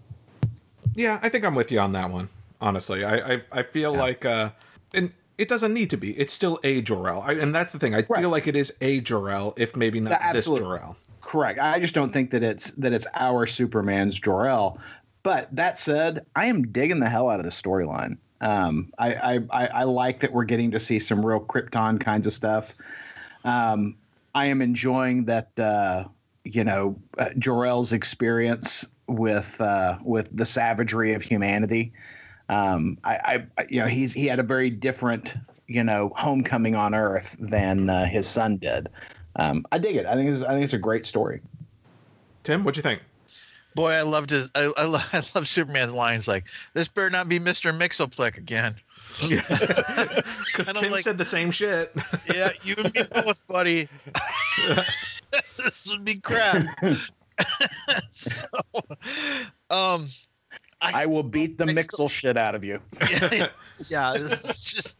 [0.93, 2.29] Yeah, I think I'm with you on that one.
[2.61, 4.51] Honestly, I I, I feel like, uh,
[4.93, 6.11] and it doesn't need to be.
[6.17, 7.93] It's still a Jor-El, I, and that's the thing.
[7.93, 8.21] I Right.
[8.21, 10.45] feel like it is a Jor-El, if maybe not Yeah, this.
[10.45, 10.95] Jor-El.
[11.21, 14.79] correct i just don't think that it's that it's our superman's jor-el
[15.23, 19.39] but that said i am digging the hell out of the storyline um, I, I,
[19.49, 22.75] I, I like that we're getting to see some real krypton kinds of stuff
[23.43, 23.95] um,
[24.35, 26.03] I am enjoying that uh,
[26.43, 31.93] you know uh, Jor-El's experience with uh, with the savagery of humanity.
[32.49, 35.33] Um, I, I, I you know he's he had a very different
[35.67, 38.89] you know homecoming on Earth than uh, his son did.
[39.35, 40.05] Um, I dig it.
[40.05, 41.41] I think it's I think it's a great story.
[42.43, 43.01] Tim, what do you think?
[43.75, 44.49] boy, I loved his.
[44.55, 48.75] I I, lo- I love Superman's lines like, "This better not be Mister Mxyzptlk again."
[49.19, 51.91] Because And Tim like- said the same shit.
[52.33, 53.87] Yeah, you and me both, buddy.
[55.57, 56.65] this would be crap.
[58.11, 58.47] so,
[59.69, 60.07] um,
[60.81, 62.79] I will beat the Mix- Mixel shit out of you.
[63.09, 63.47] yeah,
[63.87, 64.97] yeah, it's just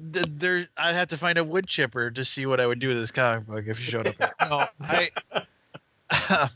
[0.00, 0.66] there.
[0.76, 3.10] I'd have to find a wood chipper to see what I would do with this
[3.10, 4.34] comic book if you showed up.
[4.48, 5.10] No, I,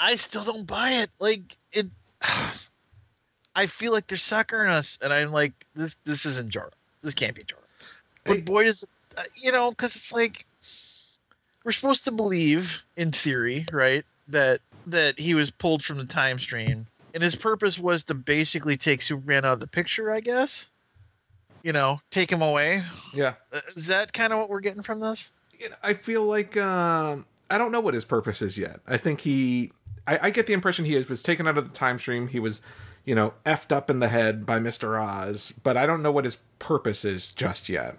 [0.00, 1.10] I still don't buy it.
[1.18, 1.86] Like it,
[3.56, 6.70] I feel like they're suckering us, and I'm like, this this isn't Jor-El.
[7.02, 7.64] This can't be Jor-El.
[8.24, 8.86] But boy, does
[9.18, 10.46] uh, you know, because it's like
[11.64, 16.38] we're supposed to believe, in theory, right, that that he was pulled from the time
[16.38, 20.68] stream, and his purpose was to basically take Superman out of the picture, I guess.
[21.62, 22.82] You know, take him away.
[23.14, 23.34] Yeah.
[23.50, 25.30] Uh, Is that kind of what we're getting from this?
[25.82, 28.80] I feel like um I don't know what his purpose is yet.
[28.86, 29.72] I think he,
[30.06, 32.26] I, I get the impression he is, was taken out of the time stream.
[32.28, 32.60] He was,
[33.04, 36.24] you know, effed up in the head by Mister Oz, but I don't know what
[36.24, 37.96] his purpose is just yet.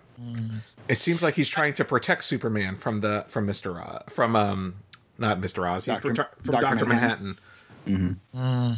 [0.87, 4.75] It seems like he's trying to protect Superman from the from Mister Oz, from um,
[5.17, 6.13] not Mister Oz, he's Dr.
[6.13, 6.61] prote- from Dr.
[6.61, 7.25] Doctor Manhattan.
[7.25, 7.39] Manhattan.
[7.87, 8.37] Mm-hmm.
[8.37, 8.77] Mm.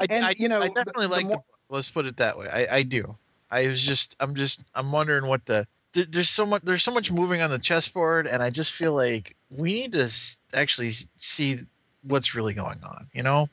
[0.00, 1.26] I, And, I, you know, I definitely like.
[1.26, 2.48] more- let's put it that way.
[2.48, 3.16] I, I do.
[3.50, 5.66] I was just, I'm just, I'm wondering what the.
[5.92, 6.62] there- There's so much.
[6.62, 10.10] There's so much moving on the chessboard, and I just feel like we need to
[10.54, 11.58] actually see
[12.02, 13.08] what's really going on.
[13.12, 13.48] You know?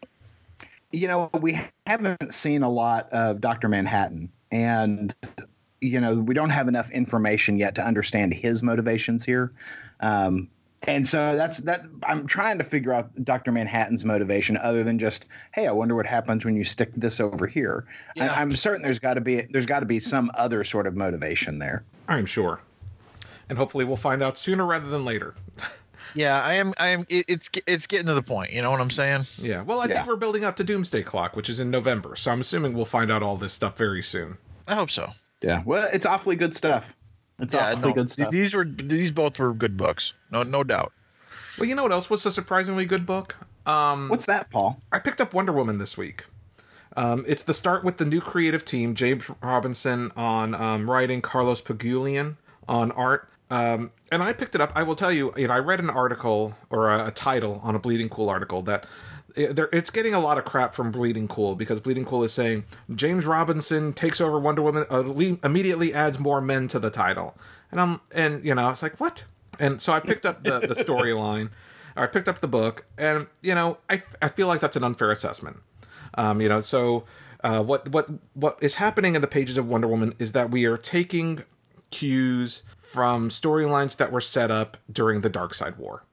[0.91, 3.67] you know, we haven't seen a lot of Dr.
[3.67, 5.13] Manhattan, and
[5.81, 9.51] you know, we don't have enough information yet to understand his motivations here.
[9.99, 10.49] Um,
[10.85, 11.85] and so that's that.
[12.03, 13.51] I'm trying to figure out Dr.
[13.51, 17.47] Manhattan's motivation, other than just, hey, I wonder what happens when you stick this over
[17.47, 17.85] here.
[18.15, 18.33] Yeah.
[18.33, 20.95] I, I'm certain there's got to be there's got to be some other sort of
[20.95, 21.83] motivation there.
[22.07, 22.59] I'm sure,
[23.49, 25.35] and hopefully we'll find out sooner rather than later.
[26.15, 26.73] Yeah, I am.
[26.77, 27.07] I am.
[27.09, 28.51] It, it's it's getting to the point.
[28.53, 29.23] You know what I'm saying?
[29.39, 29.95] Yeah, well, I Yeah.
[29.95, 32.85] think we're building up to Doomsday Clock, which is in November, so I'm assuming we'll
[32.85, 34.37] find out all this stuff very soon.
[34.67, 35.09] I hope so.
[35.41, 35.63] Yeah.
[35.65, 36.93] Well, it's awfully good stuff.
[37.43, 38.31] It's Yeah, awfully no, good stuff.
[38.31, 40.13] these were these both were good books.
[40.31, 40.91] No, no doubt.
[41.57, 43.35] Well, you know what else was a surprisingly good book?
[43.65, 44.81] Um, What's that, Paul?
[44.91, 46.25] I picked up Wonder Woman this week.
[46.97, 51.61] Um, it's the start with the new creative team, James Robinson on um, writing, Carlos
[51.61, 52.35] Pagulayan
[52.67, 53.29] on art.
[53.49, 54.71] Um, and I picked it up.
[54.75, 57.75] I will tell you, you know, I read an article or a, a title on
[57.75, 58.87] a Bleeding Cool article that it, there,
[59.35, 63.25] it's getting a lot of crap from Bleeding Cool because Bleeding Cool is saying James
[63.25, 65.03] Robinson takes over Wonder Woman, uh,
[65.43, 67.35] immediately adds more men to the title,
[67.71, 69.25] and I'm and you know, it's like what?
[69.59, 71.49] And so I picked up the the storyline.
[71.95, 75.11] I picked up the book, and you know, I I feel like that's an unfair
[75.11, 75.57] assessment.
[76.15, 77.05] Um, you know, so
[77.43, 80.65] uh, what what what is happening in the pages of Wonder Woman is that we
[80.65, 81.43] are taking
[81.91, 86.03] cues from storylines that were set up during the Darkseid War.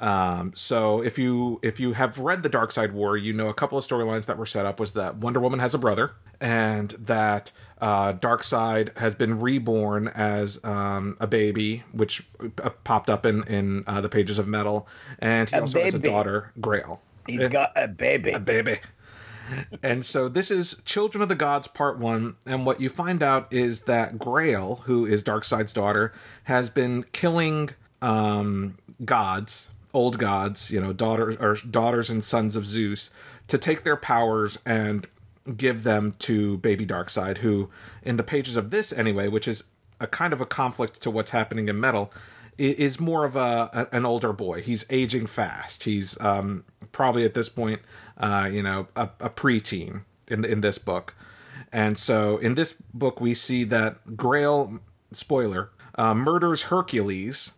[0.00, 3.78] Um, so if you if you have read the Darkseid War, you know a couple
[3.78, 7.52] of storylines that were set up was that Wonder Woman has a brother, and that
[7.80, 12.26] uh, Darkseid has been reborn as um, a baby, which
[12.62, 14.88] uh, popped up in in uh, the pages of Metal,
[15.20, 17.00] and he A also has a daughter, Grail.
[17.26, 18.32] He's got a baby.
[18.32, 18.80] A baby.
[19.82, 22.36] And so this is Children of the Gods Part 1.
[22.46, 26.12] And what you find out is that Grail, who is Darkseid's daughter,
[26.44, 32.66] has been killing um, gods, old gods, you know, daughters or daughters and sons of
[32.66, 33.10] Zeus,
[33.48, 35.06] to take their powers and
[35.56, 37.70] give them to baby Darkseid, who,
[38.02, 39.64] in the pages of this anyway, which is
[40.00, 42.12] a kind of a conflict to what's happening in Metal,
[42.58, 44.62] is more of a, an older boy.
[44.62, 45.84] He's aging fast.
[45.84, 47.80] He's um, probably at this point,
[48.16, 51.14] uh, you know, a, a preteen in in this book.
[51.72, 54.78] And so in this book, we see that Grail,
[55.10, 57.52] spoiler, uh, murders Hercules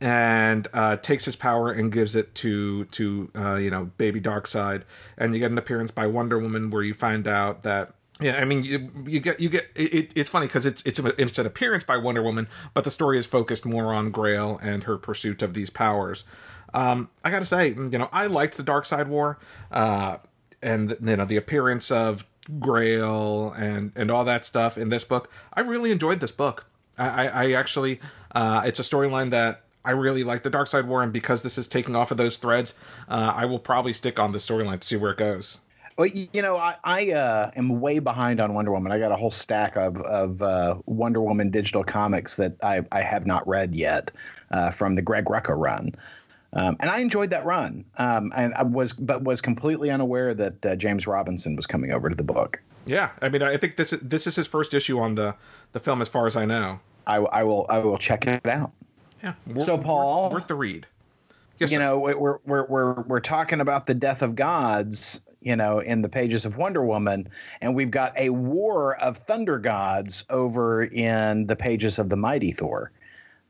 [0.00, 4.82] and uh, takes his power and gives it to to uh, you know baby Darkseid,
[5.16, 8.44] and you get an appearance by Wonder Woman where you find out that yeah, I
[8.44, 11.46] mean you, you get you get it, it's funny because it's it's, a, it's an
[11.46, 15.42] appearance by Wonder Woman, but the story is focused more on Grail and her pursuit
[15.42, 16.24] of these powers.
[16.74, 19.38] Um, I gotta say, you know, I liked the Darkseid War,
[19.70, 20.18] uh,
[20.62, 22.24] and you know the appearance of
[22.58, 25.30] Grail and and all that stuff in this book.
[25.52, 26.66] I really enjoyed this book.
[26.98, 28.00] I, I, I actually,
[28.34, 31.68] uh, it's a storyline that I really like the Darkseid War, and because this is
[31.68, 32.74] taking off of those threads,
[33.08, 35.60] uh, I will probably stick on the storyline to see where it goes.
[35.96, 38.92] Well, you know, I, I uh, am way behind on Wonder Woman.
[38.92, 43.00] I got a whole stack of of uh, Wonder Woman digital comics that I, I
[43.00, 44.12] have not read yet
[44.52, 45.92] uh, from the Greg Rucka run,
[46.52, 47.84] um, and I enjoyed that run.
[47.96, 52.08] Um, and I was but was completely unaware that uh, James Robinson was coming over
[52.08, 52.60] to the book.
[52.86, 55.34] Yeah, I mean, I think this is, this is his first issue on the
[55.72, 56.78] the film, as far as I know.
[57.08, 58.70] I, I will I will check it out.
[59.22, 59.34] Yeah.
[59.46, 60.86] wor- So, worth- Paul- worth the read.
[61.58, 61.82] Yes, you sir.
[61.82, 66.08] know we're we're we're we're talking about the death of gods you know in the
[66.08, 67.28] pages of wonder woman
[67.60, 72.52] and we've got a war of thunder gods over in the pages of the mighty
[72.52, 72.92] thor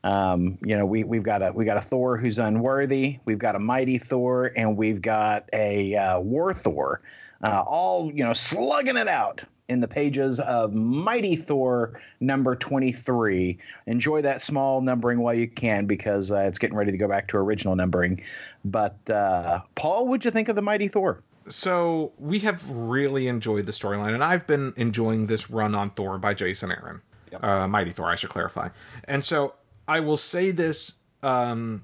[0.03, 3.55] um, you know we, we've got a we got a thor who's unworthy we've got
[3.55, 7.01] a mighty thor and we've got a uh, war thor
[7.43, 13.57] uh, all you know slugging it out in the pages of mighty thor number 23
[13.85, 17.27] enjoy that small numbering while you can because uh, it's getting ready to go back
[17.27, 18.21] to original numbering
[18.65, 23.65] but uh, paul what'd you think of the mighty thor So we have really enjoyed
[23.65, 27.01] the storyline, and I've been enjoying this run on Thor by Jason Aaron,
[27.31, 27.43] yep.
[27.43, 28.69] uh, Mighty Thor, I should clarify.
[29.05, 29.55] And so
[29.87, 31.81] I will say this: um,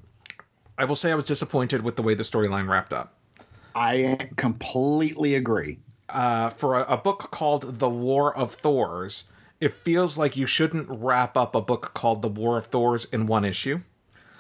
[0.78, 3.18] I will say I was disappointed with the way the storyline wrapped up.
[3.74, 5.80] I completely agree.
[6.08, 9.24] Uh, for a, a book called The War of Thors,
[9.60, 13.26] it feels like you shouldn't wrap up a book called The War of Thors in
[13.26, 13.82] one issue.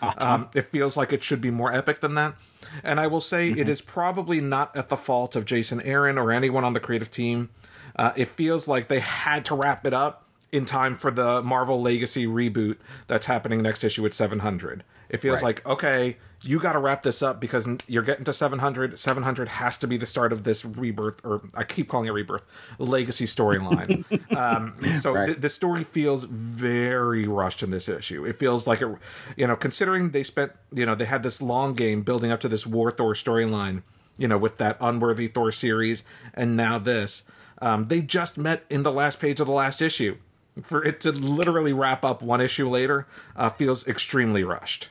[0.01, 0.13] Uh-huh.
[0.17, 2.35] Um, it feels like it should be more epic than that.
[2.83, 3.59] And I will say mm-hmm.
[3.59, 7.09] it is probably not at the fault of Jason Aaron or anyone on the creative
[7.09, 7.49] team.
[7.95, 11.81] Uh, it feels like they had to wrap it up in time for the Marvel
[11.81, 14.83] Legacy reboot that's happening next issue at 700.
[15.09, 15.49] It feels right.
[15.49, 19.77] like, okay, you got to wrap this up because you're getting to 700 700 has
[19.77, 22.45] to be the start of this rebirth or i keep calling it rebirth
[22.79, 24.05] legacy storyline.
[24.35, 25.27] Um, so right.
[25.27, 28.25] th- the story feels very rushed in this issue.
[28.25, 28.89] It feels like it
[29.37, 32.49] you know considering they spent you know they had this long game building up to
[32.49, 33.83] this war thor storyline
[34.17, 37.23] you know with that unworthy thor series and now this
[37.61, 40.17] um, they just met in the last page of the last issue.
[40.61, 44.89] For it to literally wrap up one issue later uh, feels extremely rushed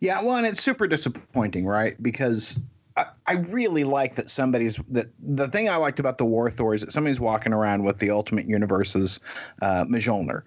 [0.00, 2.02] yeah, well, and it's super disappointing, right?
[2.02, 2.58] Because
[2.96, 6.74] I, I really like that somebody's that the thing I liked about the War Thor
[6.74, 9.20] is that somebody's walking around with the Ultimate Universe's
[9.62, 10.42] uh, Mjolnir,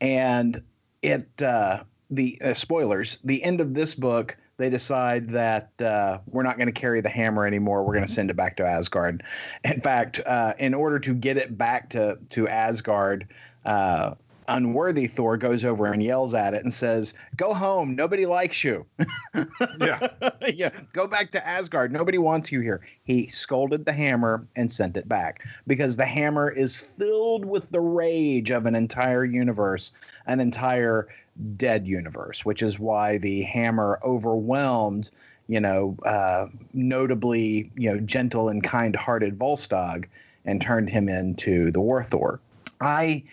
[0.00, 0.62] and
[1.02, 3.18] it uh, the uh, spoilers.
[3.24, 7.08] The end of this book, they decide that uh, we're not going to carry the
[7.08, 7.84] hammer anymore.
[7.84, 9.22] We're going to send it back to Asgard.
[9.64, 13.28] In fact, uh, in order to get it back to to Asgard,
[13.64, 14.14] uh,
[14.48, 17.94] unworthy Thor goes over and yells at it and says, "Go home.
[17.94, 18.86] Nobody likes you."
[19.80, 20.08] yeah,
[20.48, 20.70] yeah.
[20.92, 21.92] Go back to Asgard.
[21.92, 22.80] Nobody wants you here.
[23.04, 27.80] He scolded the hammer and sent it back because the hammer is filled with the
[27.80, 29.92] rage of an entire universe,
[30.26, 31.08] an entire
[31.56, 35.10] dead universe, which is why the hammer overwhelmed.
[35.46, 40.04] You know, uh, notably, you know, gentle and kind-hearted Volstagg,
[40.44, 42.40] and turned him into the War Thor.
[42.80, 43.24] I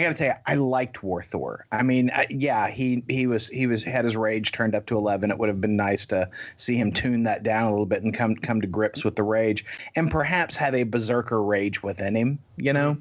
[0.00, 1.66] I got to tell you, I liked War Thor.
[1.70, 4.96] I mean, uh, yeah, he he was he was had his rage turned up to
[4.96, 5.30] eleven.
[5.30, 8.14] It would have been nice to see him tune that down a little bit and
[8.14, 9.64] come come to grips with the rage,
[9.96, 12.38] and perhaps have a berserker rage within him.
[12.56, 12.98] You know,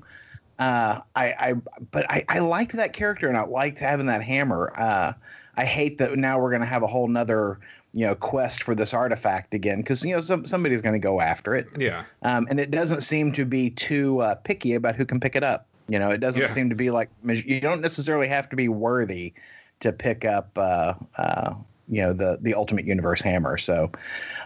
[0.60, 1.54] uh, I I
[1.92, 4.74] but I I liked that character and I liked having that hammer.
[4.76, 5.14] Uh,
[5.56, 7.60] I hate that now we're gonna have a whole nother
[7.94, 11.22] you know quest for this artifact again because you know some, somebody's going to go
[11.22, 15.06] after it yeah um, and it doesn't seem to be too uh, picky about who
[15.06, 16.48] can pick it up you know, it doesn't yeah.
[16.48, 19.34] seem to be like you don't necessarily have to be worthy
[19.82, 21.54] to pick up, uh, uh,
[21.88, 23.58] you know, the the Ultimate Universe hammer.
[23.58, 23.92] So,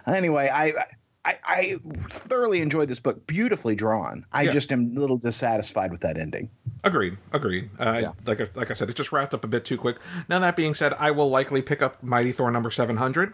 [0.07, 0.85] anyway, I.
[1.25, 1.79] I, I
[2.09, 3.25] thoroughly enjoyed this book.
[3.27, 4.25] Beautifully drawn.
[4.33, 4.51] I yeah.
[4.51, 6.49] just am a little dissatisfied with that ending.
[6.83, 7.15] Agreed.
[7.31, 7.69] Agreed.
[7.79, 8.11] Uh, yeah.
[8.25, 9.99] Like like I said, it just wrapped up a bit too quick.
[10.27, 13.33] Now that being said, I will likely pick up Mighty Thor number seven hundred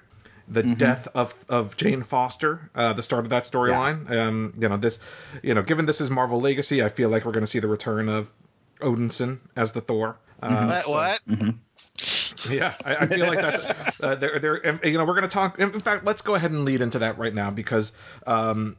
[0.49, 0.73] the mm-hmm.
[0.73, 4.09] death of of Jane Foster, uh, the start of that storyline.
[4.09, 4.25] Yeah.
[4.25, 4.99] Um, you know this,
[5.43, 7.67] you know, given this is Marvel Legacy, I feel like we're going to see the
[7.67, 8.31] return of
[8.79, 10.17] Odinson as the Thor.
[10.41, 10.79] Uh, mm-hmm.
[10.79, 11.19] so, what?
[11.27, 12.51] Mm-hmm.
[12.51, 15.59] Yeah, I, I, feel like that's uh, they're, they're you know we're going to talk.
[15.59, 17.91] In fact, let's go ahead and lead into that right now because
[18.25, 18.77] um,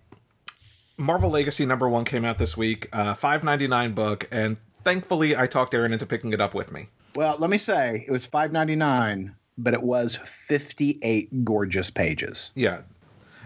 [0.96, 5.36] Marvel Legacy number one came out this week, uh, five ninety nine book, and thankfully
[5.36, 6.88] I talked Aaron into picking it up with me.
[7.14, 12.52] Well, let me say it was five ninety nine but it was 58 gorgeous pages.
[12.54, 12.82] Yeah.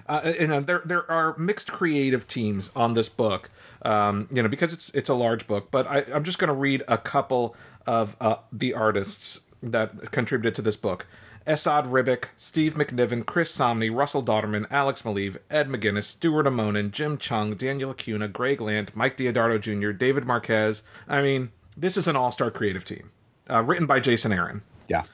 [0.07, 3.51] Uh, and uh, there there are mixed creative teams on this book,
[3.83, 5.71] um, you know, because it's it's a large book.
[5.71, 10.55] But I, I'm just going to read a couple of uh, the artists that contributed
[10.57, 11.07] to this book:
[11.47, 17.17] Esad Ribic, Steve McNiven, Chris Samnee, Russell Dauterman, Alex Maleev, Ed McGuinness, Stuart Immonen, Jim
[17.17, 20.83] Cheung, Daniel Acuna, Greg Land, Mike Deodato Jr., David Marquez.
[21.09, 23.11] I mean, this is an all-star creative team,
[23.51, 24.63] uh, written by Jason Aaron.
[24.89, 25.05] Yeah.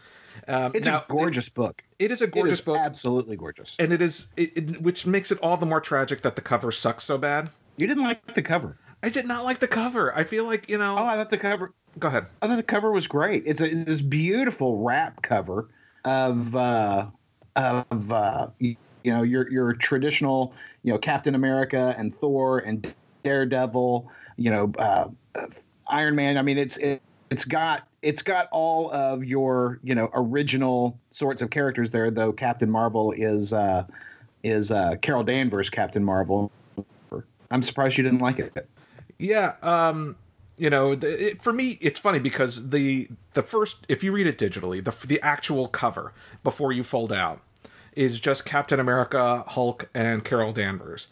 [0.48, 1.82] Um, it's now, a gorgeous it, book.
[1.98, 5.30] It is a gorgeous is book, absolutely gorgeous, and it is, it, it, which makes
[5.30, 7.50] it all the more tragic that the cover sucks so bad.
[7.76, 8.76] You didn't like the cover.
[9.02, 10.16] I did not like the cover.
[10.16, 10.96] I feel like you know.
[10.98, 11.72] Oh, I thought the cover.
[11.98, 12.26] Go ahead.
[12.42, 13.44] I thought the cover was great.
[13.46, 15.68] It's, a, it's this beautiful wrap cover
[16.04, 17.06] of uh,
[17.56, 22.92] of uh, you, you know your your traditional you know Captain America and Thor and
[23.24, 24.10] Daredevil.
[24.36, 25.08] You know uh,
[25.88, 26.36] Iron Man.
[26.38, 31.42] I mean, it's it, it's got it's got all of your you know original sorts
[31.42, 32.10] of characters there.
[32.10, 33.84] Though Captain Marvel is uh,
[34.42, 36.50] is uh, Carol Danvers Captain Marvel.
[37.50, 38.68] I'm surprised you didn't like it.
[39.18, 40.16] Yeah, um,
[40.56, 44.38] you know, it, for me, it's funny because the the first, if you read it
[44.38, 46.12] digitally, the the actual cover
[46.42, 47.40] before you fold out
[47.94, 51.08] is just Captain America, Hulk, and Carol Danvers,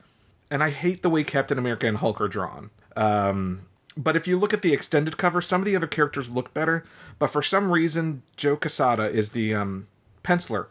[0.50, 2.70] and I hate the way Captain America and Hulk are drawn.
[2.96, 3.62] Um,
[3.98, 6.84] but if you look at the extended cover, some of the other characters look better.
[7.18, 9.88] But for some reason, Joe Quesada is the um,
[10.22, 10.66] penciler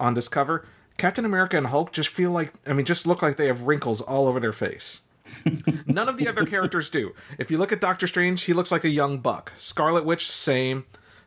[0.00, 0.66] on this cover.
[0.98, 4.00] Captain America and Hulk just feel like I mean, just look like they have wrinkles
[4.00, 5.00] all over their face.
[5.86, 7.14] None of the other characters do.
[7.38, 9.52] If you look at Doctor Strange, he looks like a young buck.
[9.56, 10.84] Scarlet Witch, same.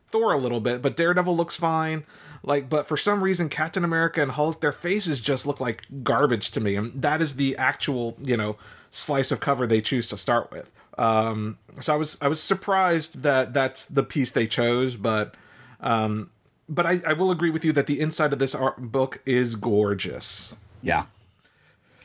[0.08, 2.06] Thor a little bit, but Daredevil looks fine.
[2.44, 6.52] Like, but for some reason, Captain America and Hulk, their faces just look like garbage
[6.52, 8.58] to me, and that is the actual, you know,
[8.92, 10.70] slice of cover they choose to start with.
[10.98, 15.36] Um, so I was I was surprised that that's the piece they chose, but
[15.82, 16.30] um,
[16.70, 19.56] but I, I will agree with you that the inside of this art book is
[19.56, 20.56] gorgeous.
[20.82, 21.06] Yeah,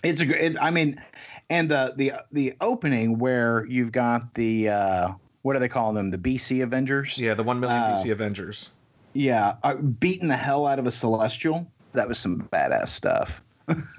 [0.03, 0.45] it's a.
[0.45, 1.01] It's, I mean,
[1.49, 5.13] and the the the opening where you've got the uh,
[5.43, 6.11] what do they call them?
[6.11, 7.19] The BC Avengers.
[7.19, 8.71] Yeah, the one million uh, BC Avengers.
[9.13, 11.67] Yeah, uh, beating the hell out of a Celestial.
[11.93, 13.43] That was some badass stuff.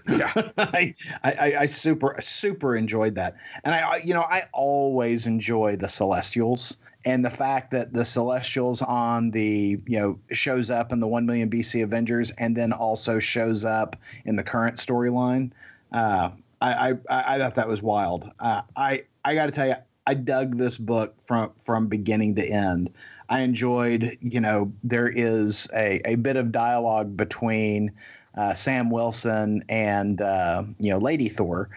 [0.08, 5.76] Yeah, I, I, I super super enjoyed that, and I you know I always enjoy
[5.76, 11.00] the Celestials and the fact that the Celestials on the you know shows up in
[11.00, 13.96] the one million BC Avengers and then also shows up
[14.26, 15.52] in the current storyline.
[15.92, 16.30] Uh,
[16.62, 18.30] I, I I thought that was wild.
[18.40, 22.46] Uh, I I got to tell you, I dug this book from from beginning to
[22.46, 22.92] end.
[23.30, 27.94] I enjoyed, you know, there is a, a bit of dialogue between
[28.36, 31.70] uh, Sam Wilson and uh, you know Lady Thor,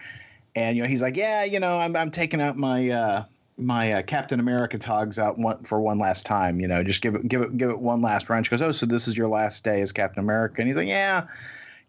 [0.55, 3.23] and you know he's like, yeah, you know, I'm I'm taking out my uh,
[3.57, 6.59] my uh, Captain America togs out one, for one last time.
[6.59, 8.43] You know, just give it give it give it one last run.
[8.43, 10.87] She goes, oh, so this is your last day as Captain America, and he's like,
[10.87, 11.27] yeah,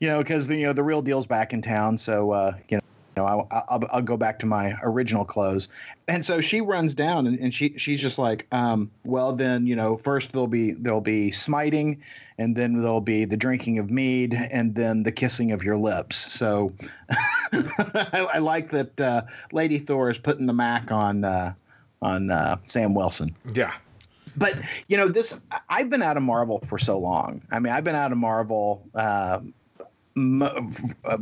[0.01, 2.83] you know, because you know the real deal's back in town, so uh, you know
[3.17, 5.69] know, I'll, I'll, I'll, go back to my original clothes.
[6.09, 9.75] And so she runs down and, and she she's just like, um, well then, you
[9.75, 12.03] know, first there'll be there'll be smiting,
[12.39, 16.17] and then there'll be the drinking of mead, and then the kissing of your lips.
[16.17, 16.73] So
[17.53, 21.55] I, I, like that uh, Lady Thor is putting the mac on uh,
[22.03, 23.35] on uh, Sam Wilson.
[23.53, 23.75] Yeah.
[24.37, 25.41] But you know this.
[25.71, 27.41] I've been out of Marvel for so long.
[27.51, 29.41] I mean, I've been out of Marvel uh,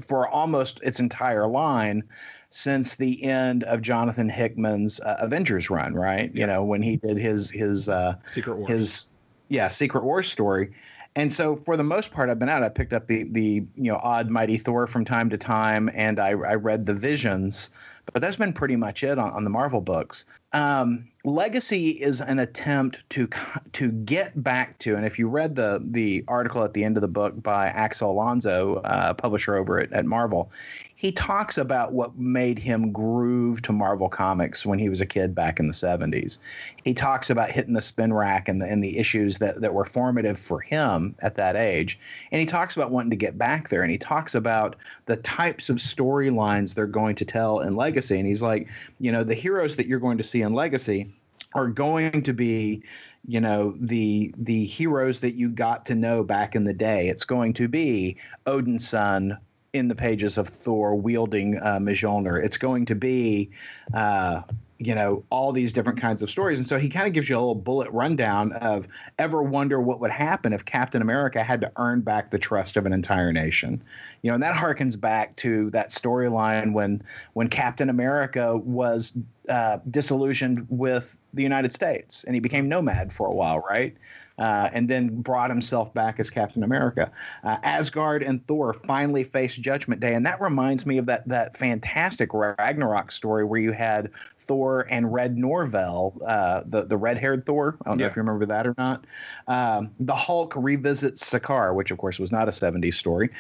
[0.07, 2.05] for almost its entire line
[2.51, 6.31] since the end of Jonathan Hickman's uh, Avengers run, right?
[6.33, 6.41] Yeah.
[6.41, 8.69] You know, when he did his his uh, Secret Wars.
[8.69, 9.09] His
[9.49, 10.73] yeah, Secret War story.
[11.17, 12.63] And so for the most part, I've been out.
[12.63, 16.19] I picked up the the you know odd mighty Thor from time to time, and
[16.19, 17.71] I, I read the Visions
[18.13, 20.25] but that's been pretty much it on, on the Marvel books.
[20.53, 23.27] Um, Legacy is an attempt to
[23.73, 27.01] to get back to, and if you read the the article at the end of
[27.01, 30.53] the book by Axel Alonso, uh, publisher over at, at Marvel,
[30.97, 35.35] he talks about what made him groove to Marvel Comics when he was a kid
[35.35, 36.39] back in the 70s.
[36.85, 39.85] He talks about hitting the spin rack and the, and the issues that, that were
[39.85, 41.99] formative for him at that age.
[42.31, 43.83] And he talks about wanting to get back there.
[43.83, 48.19] And he talks about the types of storylines they're going to tell in Legacy.
[48.19, 48.69] And he's like,
[49.01, 51.13] you know, the heroes that you're going to see in Legacy
[51.55, 52.83] are going to be
[53.27, 57.25] you know the the heroes that you got to know back in the day it's
[57.25, 59.39] going to be Odinson
[59.75, 62.43] in the pages of Thor wielding uh, Mjolnir.
[62.43, 63.51] It's going to be,
[63.93, 64.43] uh,
[64.87, 66.59] you know, all these different kinds of stories.
[66.59, 68.87] And so he kind of gives you a little bullet rundown of
[69.19, 72.87] ever wonder what would happen if Captain America had to earn back the trust of
[72.87, 73.83] an entire nation.
[74.23, 77.03] You know, and that harkens back to that storyline when
[77.35, 79.13] when Captain America was
[79.49, 83.95] uh, disillusioned with the United States and he became nomad for a while, right?
[84.39, 87.11] uh, and then brought himself back as Captain America.
[87.45, 91.57] Uh, Asgard and Thor finally face Judgment Day, and that reminds me of that that
[91.57, 94.11] fantastic Ragnarok story where you had
[94.47, 97.77] Thor and Red Norvell, uh, the the red haired Thor.
[97.85, 98.07] I don't yeah.
[98.07, 99.05] know if you remember that or not.
[99.47, 103.31] Um, the Hulk revisits Sakaar, which of course was not a '70s story.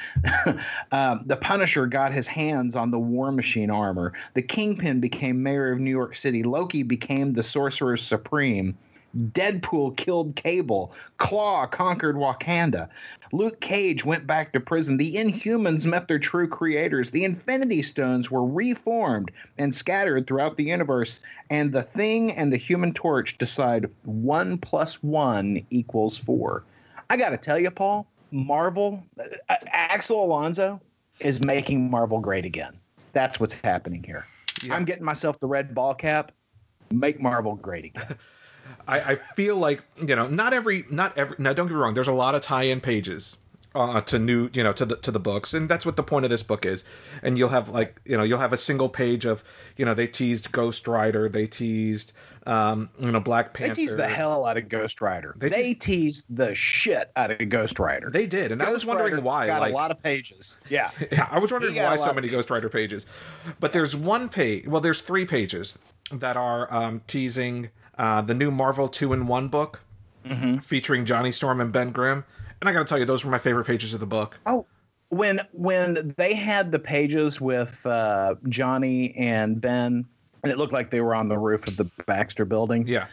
[0.92, 4.12] um, the Punisher got his hands on the War Machine armor.
[4.34, 6.42] The Kingpin became mayor of New York City.
[6.42, 8.76] Loki became the Sorcerer Supreme.
[9.16, 10.92] Deadpool killed Cable.
[11.18, 12.88] Klaw conquered Wakanda.
[13.34, 14.96] Luke Cage went back to prison.
[14.96, 17.10] The Inhumans met their true creators.
[17.10, 21.20] The Infinity Stones were reformed and scattered throughout the universe.
[21.50, 26.62] And the Thing and the Human Torch decide one plus one equals four.
[27.10, 30.80] I got to tell you, Paul, Marvel, uh, Axel Alonso
[31.18, 32.78] is making Marvel great again.
[33.14, 34.26] That's what's happening here.
[34.62, 34.76] Yeah.
[34.76, 36.30] I'm getting myself the red ball cap.
[36.92, 38.16] Make Marvel great again.
[38.86, 41.94] I, I feel like you know not every not every now don't get me wrong
[41.94, 43.38] there's a lot of tie-in pages
[43.74, 46.24] uh, to new you know to the to the books and that's what the point
[46.24, 46.84] of this book is.
[47.22, 49.42] And you'll have like you know you'll have a single page of
[49.76, 52.12] you know they teased ghost rider they teased
[52.46, 55.34] um you know black panther they teased the hell out of ghost rider.
[55.36, 58.10] They, they teased, teased the shit out of ghost rider.
[58.10, 60.58] They did and ghost i was wondering rider why got like, a lot of pages.
[60.68, 60.90] Yeah.
[61.10, 63.06] Yeah i was wondering why so many ghost rider pages.
[63.60, 65.78] But there's one page well there's three pages
[66.12, 69.82] that are um teasing uh, the new Marvel two in one book
[70.24, 70.58] mm-hmm.
[70.58, 72.24] featuring Johnny Storm and Ben Grimm.
[72.60, 74.38] And I got to tell you, those were my favorite pages of the book.
[74.46, 74.66] Oh,
[75.10, 80.06] when when they had the pages with uh, Johnny and Ben,
[80.42, 82.86] and it looked like they were on the roof of the Baxter building.
[82.86, 83.06] Yeah.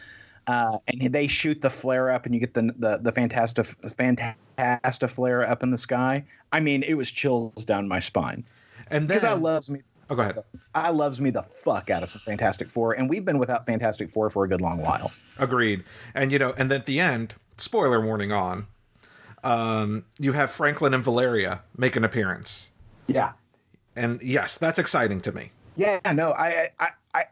[0.48, 5.10] Uh, and they shoot the flare up, and you get the the the fantastic fantastic
[5.10, 6.24] flare up in the sky.
[6.52, 8.44] I mean, it was chills down my spine.
[8.90, 9.82] And because I then, loves me,
[10.12, 10.38] oh, go ahead.
[10.74, 14.10] I loves me the fuck out of some Fantastic Four, and we've been without Fantastic
[14.10, 15.10] Four for a good long while.
[15.38, 15.84] Agreed.
[16.14, 18.66] And you know, and at the end, spoiler warning on.
[19.44, 22.70] Um, you have Franklin and Valeria make an appearance,
[23.08, 23.32] Yeah,
[23.96, 25.50] and yes, that's exciting to me.
[25.76, 25.98] yeah.
[26.14, 27.24] No, I, I, I,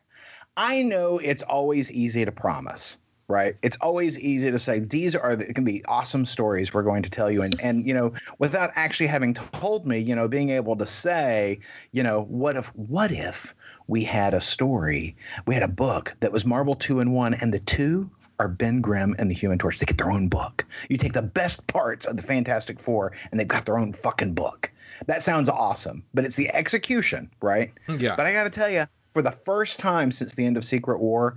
[0.57, 2.99] I know it's always easy to promise,
[3.31, 3.57] right?
[3.63, 7.11] It's always easy to say these are the, can be awesome stories we're going to
[7.11, 10.77] tell you, and and you know, without actually having told me, you know, being able
[10.77, 11.61] to say,
[11.93, 13.55] you know, what if, what if
[13.87, 15.17] we had a story,
[15.47, 18.81] we had a book that was Marvel two and one, and the two are Ben
[18.81, 19.79] Grimm and the Human Torch.
[19.79, 20.65] They get their own book.
[20.89, 24.35] You take the best parts of the Fantastic Four, and they've got their own fucking
[24.35, 24.71] book.
[25.07, 27.73] That sounds awesome, but it's the execution, right?
[27.89, 28.17] Yeah.
[28.17, 31.01] But I got to tell you, for the first time since the end of Secret
[31.01, 31.37] War,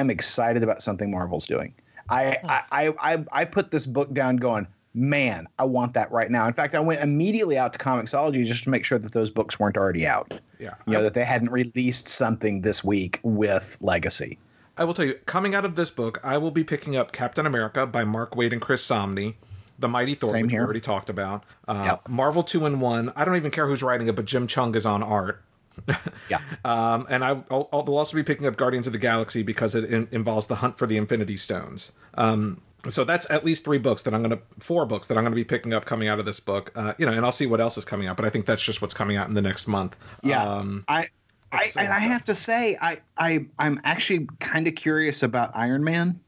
[0.00, 1.74] I'm excited about something Marvel's doing.
[2.08, 6.30] I I, I, I I put this book down, going, man, I want that right
[6.30, 6.46] now.
[6.46, 9.60] In fact, I went immediately out to Comixology just to make sure that those books
[9.60, 10.32] weren't already out.
[10.58, 10.74] Yeah.
[10.86, 14.38] You know that they hadn't released something this week with Legacy.
[14.76, 17.44] I will tell you, coming out of this book, I will be picking up Captain
[17.44, 19.34] America by Mark Waid and Chris Samnee.
[19.78, 20.64] The Mighty Thor, Same which we here.
[20.64, 21.44] already talked about.
[21.66, 22.08] Uh, Yep.
[22.10, 23.12] Marvel 2 in 1.
[23.16, 25.42] I don't even care who's writing it, but Jim Cheung is on art.
[26.28, 26.40] Yeah.
[26.64, 29.84] Um, and I, I'll, I'll also be picking up Guardians of the Galaxy because it
[29.92, 31.92] in, involves the hunt for the Infinity Stones.
[32.14, 35.24] Um, so that's at least three books that I'm going to, four books that I'm
[35.24, 36.70] going to be picking up coming out of this book.
[36.74, 38.62] Uh, you know, and I'll see what else is coming out, but I think that's
[38.64, 39.96] just what's coming out in the next month.
[40.22, 41.08] Yeah, Um, I,
[41.52, 45.82] I and I have to say, I, I, I'm actually kind of curious about Iron
[45.82, 46.20] Man.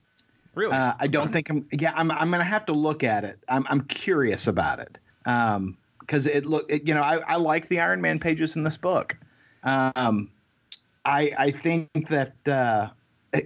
[0.55, 0.73] really?
[0.73, 1.67] Uh, I don't think I'm.
[1.73, 2.11] Yeah, I'm.
[2.11, 3.39] I'm gonna have to look at it.
[3.49, 3.65] I'm.
[3.71, 4.99] I'm curious about it.
[5.25, 6.67] Um, because it look.
[6.69, 9.17] It, you know, I, I like the Iron Man pages in this book.
[9.65, 10.31] Um,
[11.05, 12.89] I I think that uh,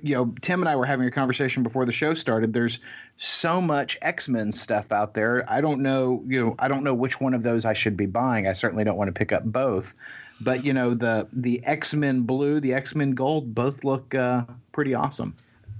[0.02, 2.52] you know Tim and I were having a conversation before the show started.
[2.52, 2.80] There's
[3.16, 5.44] so much X Men stuff out there.
[5.50, 6.22] I don't know.
[6.26, 8.46] You know, I don't know which one of those I should be buying.
[8.46, 9.94] I certainly don't want to pick up both.
[10.40, 14.42] But you know the the X Men Blue, the X Men Gold, both look uh,
[14.72, 15.34] pretty awesome.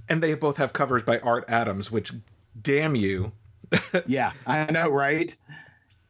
[0.09, 2.11] and they both have covers by Art Adams, which,
[2.61, 3.31] damn you.
[4.07, 5.35] Yeah, I know, right?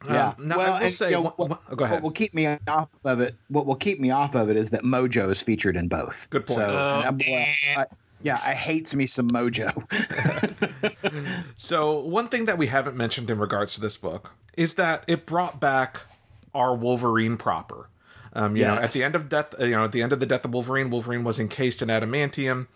[0.06, 0.28] Yeah.
[0.28, 1.96] Um, now, I will and, say- you know, wha- what, go ahead.
[1.96, 3.34] What will keep me off of it?
[3.48, 6.28] What will keep me off of it is that Mojo is featured in both.
[6.30, 6.58] Good point.
[6.60, 7.18] So, Oh, I'm-
[7.76, 7.86] I-
[8.22, 9.72] yeah, I hates me some Mojo.
[11.56, 15.26] So, one thing that we haven't mentioned in regards to this book is that it
[15.26, 16.00] brought back
[16.54, 17.88] our Wolverine proper.
[18.32, 20.26] Um, you know, at the end of death, you know, at the end of the
[20.26, 22.66] death of Wolverine, Wolverine was encased in adamantium.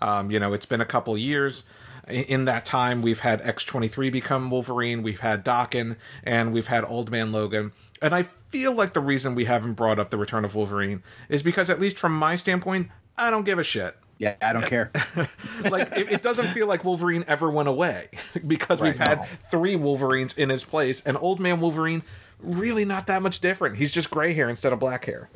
[0.00, 1.64] Um, you know, it's been a couple years.
[2.10, 6.68] In- that time, we've had X twenty three become Wolverine, we've had Daken, and we've
[6.68, 7.72] had Old Man Logan.
[8.00, 11.42] And I feel like the reason we haven't brought up the return of Wolverine is
[11.42, 13.96] because, at least from my standpoint, I don't give a shit.
[14.18, 14.92] yeah, I don't care.
[15.64, 18.06] like it, it doesn't feel like Wolverine ever went away
[18.46, 19.26] because we've had no.
[19.50, 22.02] three Wolverines in his place, and Old Man Wolverine
[22.40, 23.76] really not that much different.
[23.76, 25.28] He's just gray hair instead of black hair.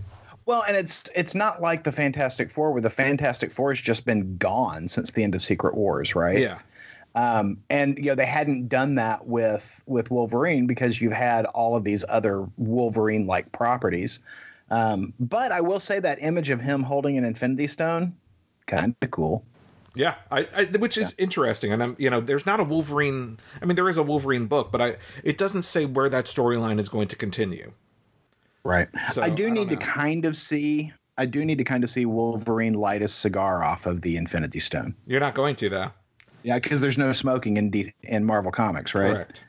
[0.47, 4.05] Well, and it's it's not like the Fantastic Four, where the Fantastic Four has just
[4.05, 6.39] been gone since the end of Secret Wars, right?
[6.39, 6.59] Yeah,
[7.15, 11.77] Um, and you know they hadn't done that with with Wolverine because you've had all
[11.77, 14.21] of these other Wolverine like properties.
[14.71, 18.15] Um, but I will say that image of him holding an Infinity Stone,
[18.67, 19.45] kind of cool.
[19.95, 21.73] yeah, I, I which is interesting.
[21.73, 23.39] And I'm you know there's not a Wolverine.
[23.61, 26.81] I mean there is a Wolverine book, but I it doesn't say where that storyline
[26.81, 27.73] is going to continue.
[28.65, 28.89] Right.
[29.11, 30.93] So, I do I don't need to kind of see.
[31.19, 34.61] I do need to kind of see Wolverine light a cigar off of the Infinity
[34.61, 34.95] Stone.
[35.07, 35.91] You're not going to though.
[36.43, 39.15] Yeah, because there's no smoking in D- in Marvel Comics, right?
[39.15, 39.45] Correct.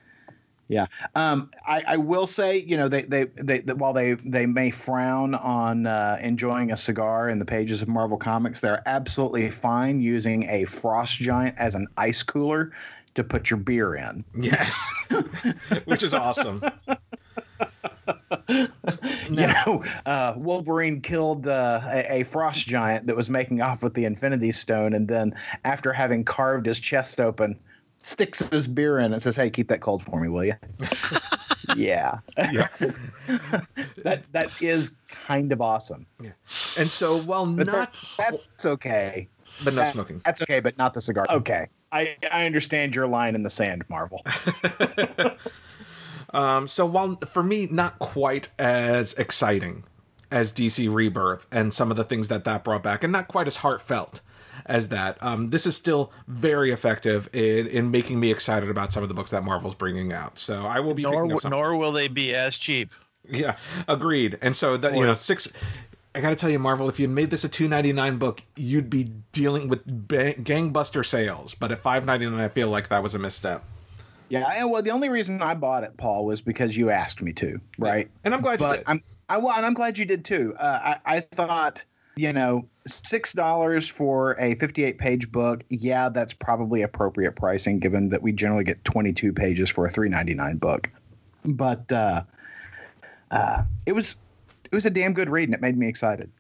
[0.68, 0.88] Yeah.
[1.16, 4.72] Um, I, I will say, you know, they, they, they, that while they, they may
[4.72, 10.00] frown on uh, enjoying a cigar in the pages of Marvel Comics, they're absolutely fine
[10.00, 12.72] using a frost giant as an ice cooler
[13.16, 14.24] to put your beer in.
[14.40, 14.92] Yes,
[15.86, 16.64] which is awesome.
[19.30, 23.94] You know, uh, Wolverine killed uh, a, a frost giant that was making off with
[23.94, 25.34] the Infinity Stone, and then
[25.64, 27.58] after having carved his chest open,
[27.98, 30.56] sticks his beer in and says, "Hey, keep that cold for me, will you?"
[31.76, 32.68] yeah, Yeah.
[34.04, 36.06] that that is kind of awesome.
[36.22, 36.32] Yeah.
[36.78, 39.28] And so while But not, that, that's okay.
[39.64, 40.22] but no That- smoking.
[40.26, 41.26] That's okay, but not the cigar.
[41.30, 41.68] Okay.
[41.92, 44.22] I, I understand your line in the sand, Marvel.
[46.34, 49.84] Um, so while for me not quite as exciting
[50.32, 53.48] as DC Rebirth and some of the things that that brought back, and not quite
[53.48, 54.22] as heartfelt
[54.66, 55.22] as that.
[55.22, 59.16] Um, this is still very effective in, in making me excited about some of the
[59.16, 60.40] books that Marvel's bringing out.
[60.40, 62.92] So I will be nor, nor will they be as cheap.
[63.30, 63.56] Yeah,
[63.88, 64.38] agreed.
[64.42, 65.48] And so that you know six.
[66.16, 68.44] I got to tell you, Marvel, if you made this a two ninety nine book,
[68.56, 71.56] you'd be dealing with bang, gangbuster sales.
[71.56, 73.64] But at five ninety nine, I feel like that was a misstep.
[74.34, 77.34] Yeah, and well, the only reason I bought it, Paul, was because you asked me
[77.34, 78.10] to, right?
[78.24, 78.84] And I'm glad you did.
[78.88, 80.56] I'm I well, and I'm glad you did too.
[80.58, 81.84] Uh, I I thought
[82.16, 85.64] you know six dollars for a 58 page book.
[85.70, 90.60] Yeah, that's probably appropriate pricing given that we generally get 22 pages for a 3.99
[90.60, 90.90] book.
[91.46, 92.24] But uh,
[93.30, 94.16] uh, it was
[94.66, 96.32] it was a damn good read, and it made me excited.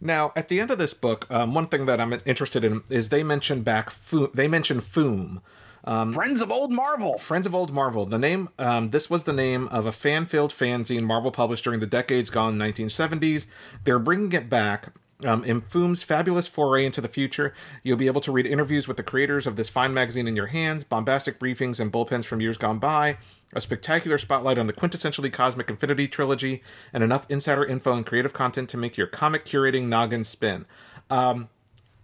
[0.00, 3.10] Now, at the end of this book, um, one thing that I'm interested in is
[3.10, 3.88] they mention back.
[3.90, 5.42] Fu- they mention Foom.
[5.86, 7.16] Um, Friends of Old Marvel.
[7.16, 8.04] Friends of Old Marvel.
[8.06, 8.48] The name.
[8.58, 12.58] Um, this was the name of a fan-filled fanzine Marvel published during the decades gone
[12.58, 13.46] 1970s.
[13.84, 14.92] They're bringing it back.
[15.24, 18.98] Um, in Foom's fabulous foray into the future, you'll be able to read interviews with
[18.98, 22.58] the creators of this fine magazine in your hands, bombastic briefings and bullpens from years
[22.58, 23.16] gone by,
[23.54, 26.62] a spectacular spotlight on the quintessentially cosmic Infinity trilogy,
[26.92, 30.66] and enough insider info and creative content to make your comic curating noggin spin.
[31.08, 31.48] Um,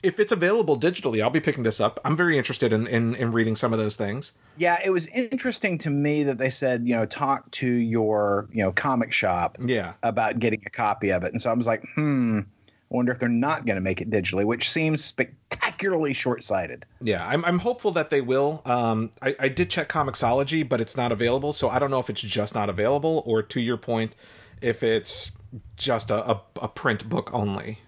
[0.03, 2.01] if it's available digitally, I'll be picking this up.
[2.05, 4.33] I'm very interested in, in, in reading some of those things.
[4.57, 8.63] Yeah, it was interesting to me that they said, you know, talk to your, you
[8.63, 9.95] know, comic shop yeah.
[10.03, 11.33] about getting a copy of it.
[11.33, 14.11] And so I was like, hmm, I wonder if they're not going to make it
[14.11, 16.85] digitally, which seems spectacularly short sighted.
[17.01, 18.61] Yeah, I'm, I'm hopeful that they will.
[18.67, 21.53] Um, I, I did check Comixology, but it's not available.
[21.53, 24.15] So I don't know if it's just not available or, to your point,
[24.61, 25.33] if it's
[25.77, 27.79] just a, a, a print book only.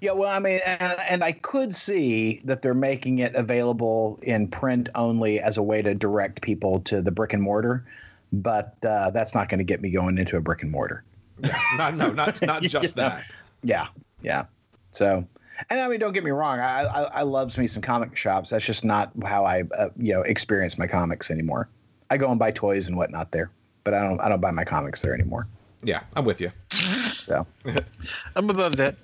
[0.00, 4.48] Yeah, well, I mean, and, and, I could see that they're making it available in
[4.48, 7.84] print only as a way to direct people to the brick and mortar,
[8.32, 11.04] but uh, that's not going to get me going into a brick and mortar.
[11.42, 13.24] Yeah, not no, not not just that.
[13.62, 13.88] Yeah,
[14.22, 14.44] yeah.
[14.90, 15.26] So,
[15.70, 16.60] and I mean, don't get me wrong.
[16.60, 18.50] I I, I love me some comic shops.
[18.50, 21.68] That's just not how I uh, you know experience my comics anymore.
[22.10, 23.50] I go and buy toys and whatnot there,
[23.84, 25.46] but I don't I don't buy my comics there anymore.
[25.82, 26.50] Yeah, I'm with you.
[26.70, 27.46] So,
[28.36, 28.96] I'm above that.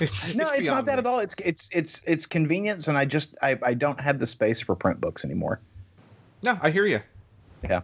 [0.00, 0.98] It's, no, it's, it's not that me.
[0.98, 1.20] at all.
[1.20, 4.74] It's it's it's it's convenience, and I just I, I don't have the space for
[4.74, 5.60] print books anymore.
[6.42, 7.00] No, I hear you.
[7.62, 7.82] Yeah.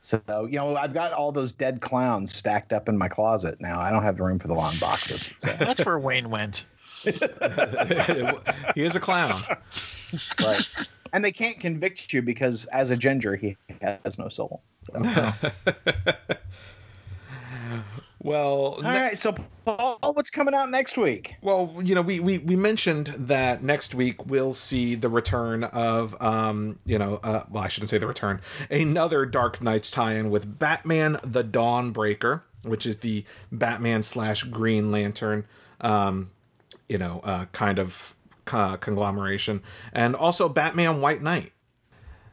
[0.00, 3.80] So you know, I've got all those dead clowns stacked up in my closet now.
[3.80, 5.32] I don't have the room for the long boxes.
[5.38, 5.52] So.
[5.58, 6.64] That's where Wayne went.
[7.02, 9.42] he is a clown,
[10.40, 10.68] right?
[11.12, 14.62] And they can't convict you because, as a ginger, he has no soul.
[14.84, 15.00] So.
[18.20, 19.18] Well, all ne- right.
[19.18, 21.36] So, Paul, what's coming out next week?
[21.40, 26.20] Well, you know, we, we, we mentioned that next week we'll see the return of,
[26.20, 28.40] um, you know, uh, well, I shouldn't say the return,
[28.70, 35.46] another Dark Nights tie-in with Batman: The Dawnbreaker, which is the Batman slash Green Lantern,
[35.80, 36.30] um,
[36.88, 38.16] you know, uh, kind of
[38.52, 39.62] uh, conglomeration,
[39.92, 41.52] and also Batman: White Knight.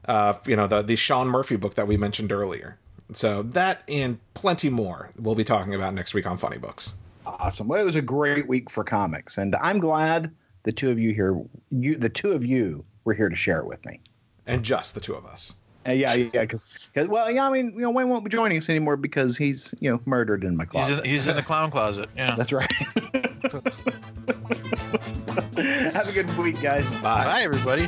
[0.08, 2.80] Uh, you know, the the Sean Murphy book that we mentioned earlier.
[3.14, 6.96] So that and plenty more we'll be talking about next week on Funny Books.
[7.26, 7.68] Awesome.
[7.68, 10.32] Well, it was a great week for comics, and I'm glad
[10.64, 11.40] the two of you here,
[11.72, 14.00] you the two of you were here to share it with me,
[14.48, 15.56] and just the two of us.
[15.88, 18.70] Uh, yeah, yeah, because well, yeah, I mean, you know, Wayne won't be joining us
[18.70, 20.90] anymore because he's you know murdered in my closet.
[20.90, 22.10] He's in, he's in the clown closet.
[22.16, 22.72] Yeah, that's right.
[25.94, 26.96] Have a good week, guys.
[26.96, 27.26] Bye.
[27.26, 27.88] Bye, everybody.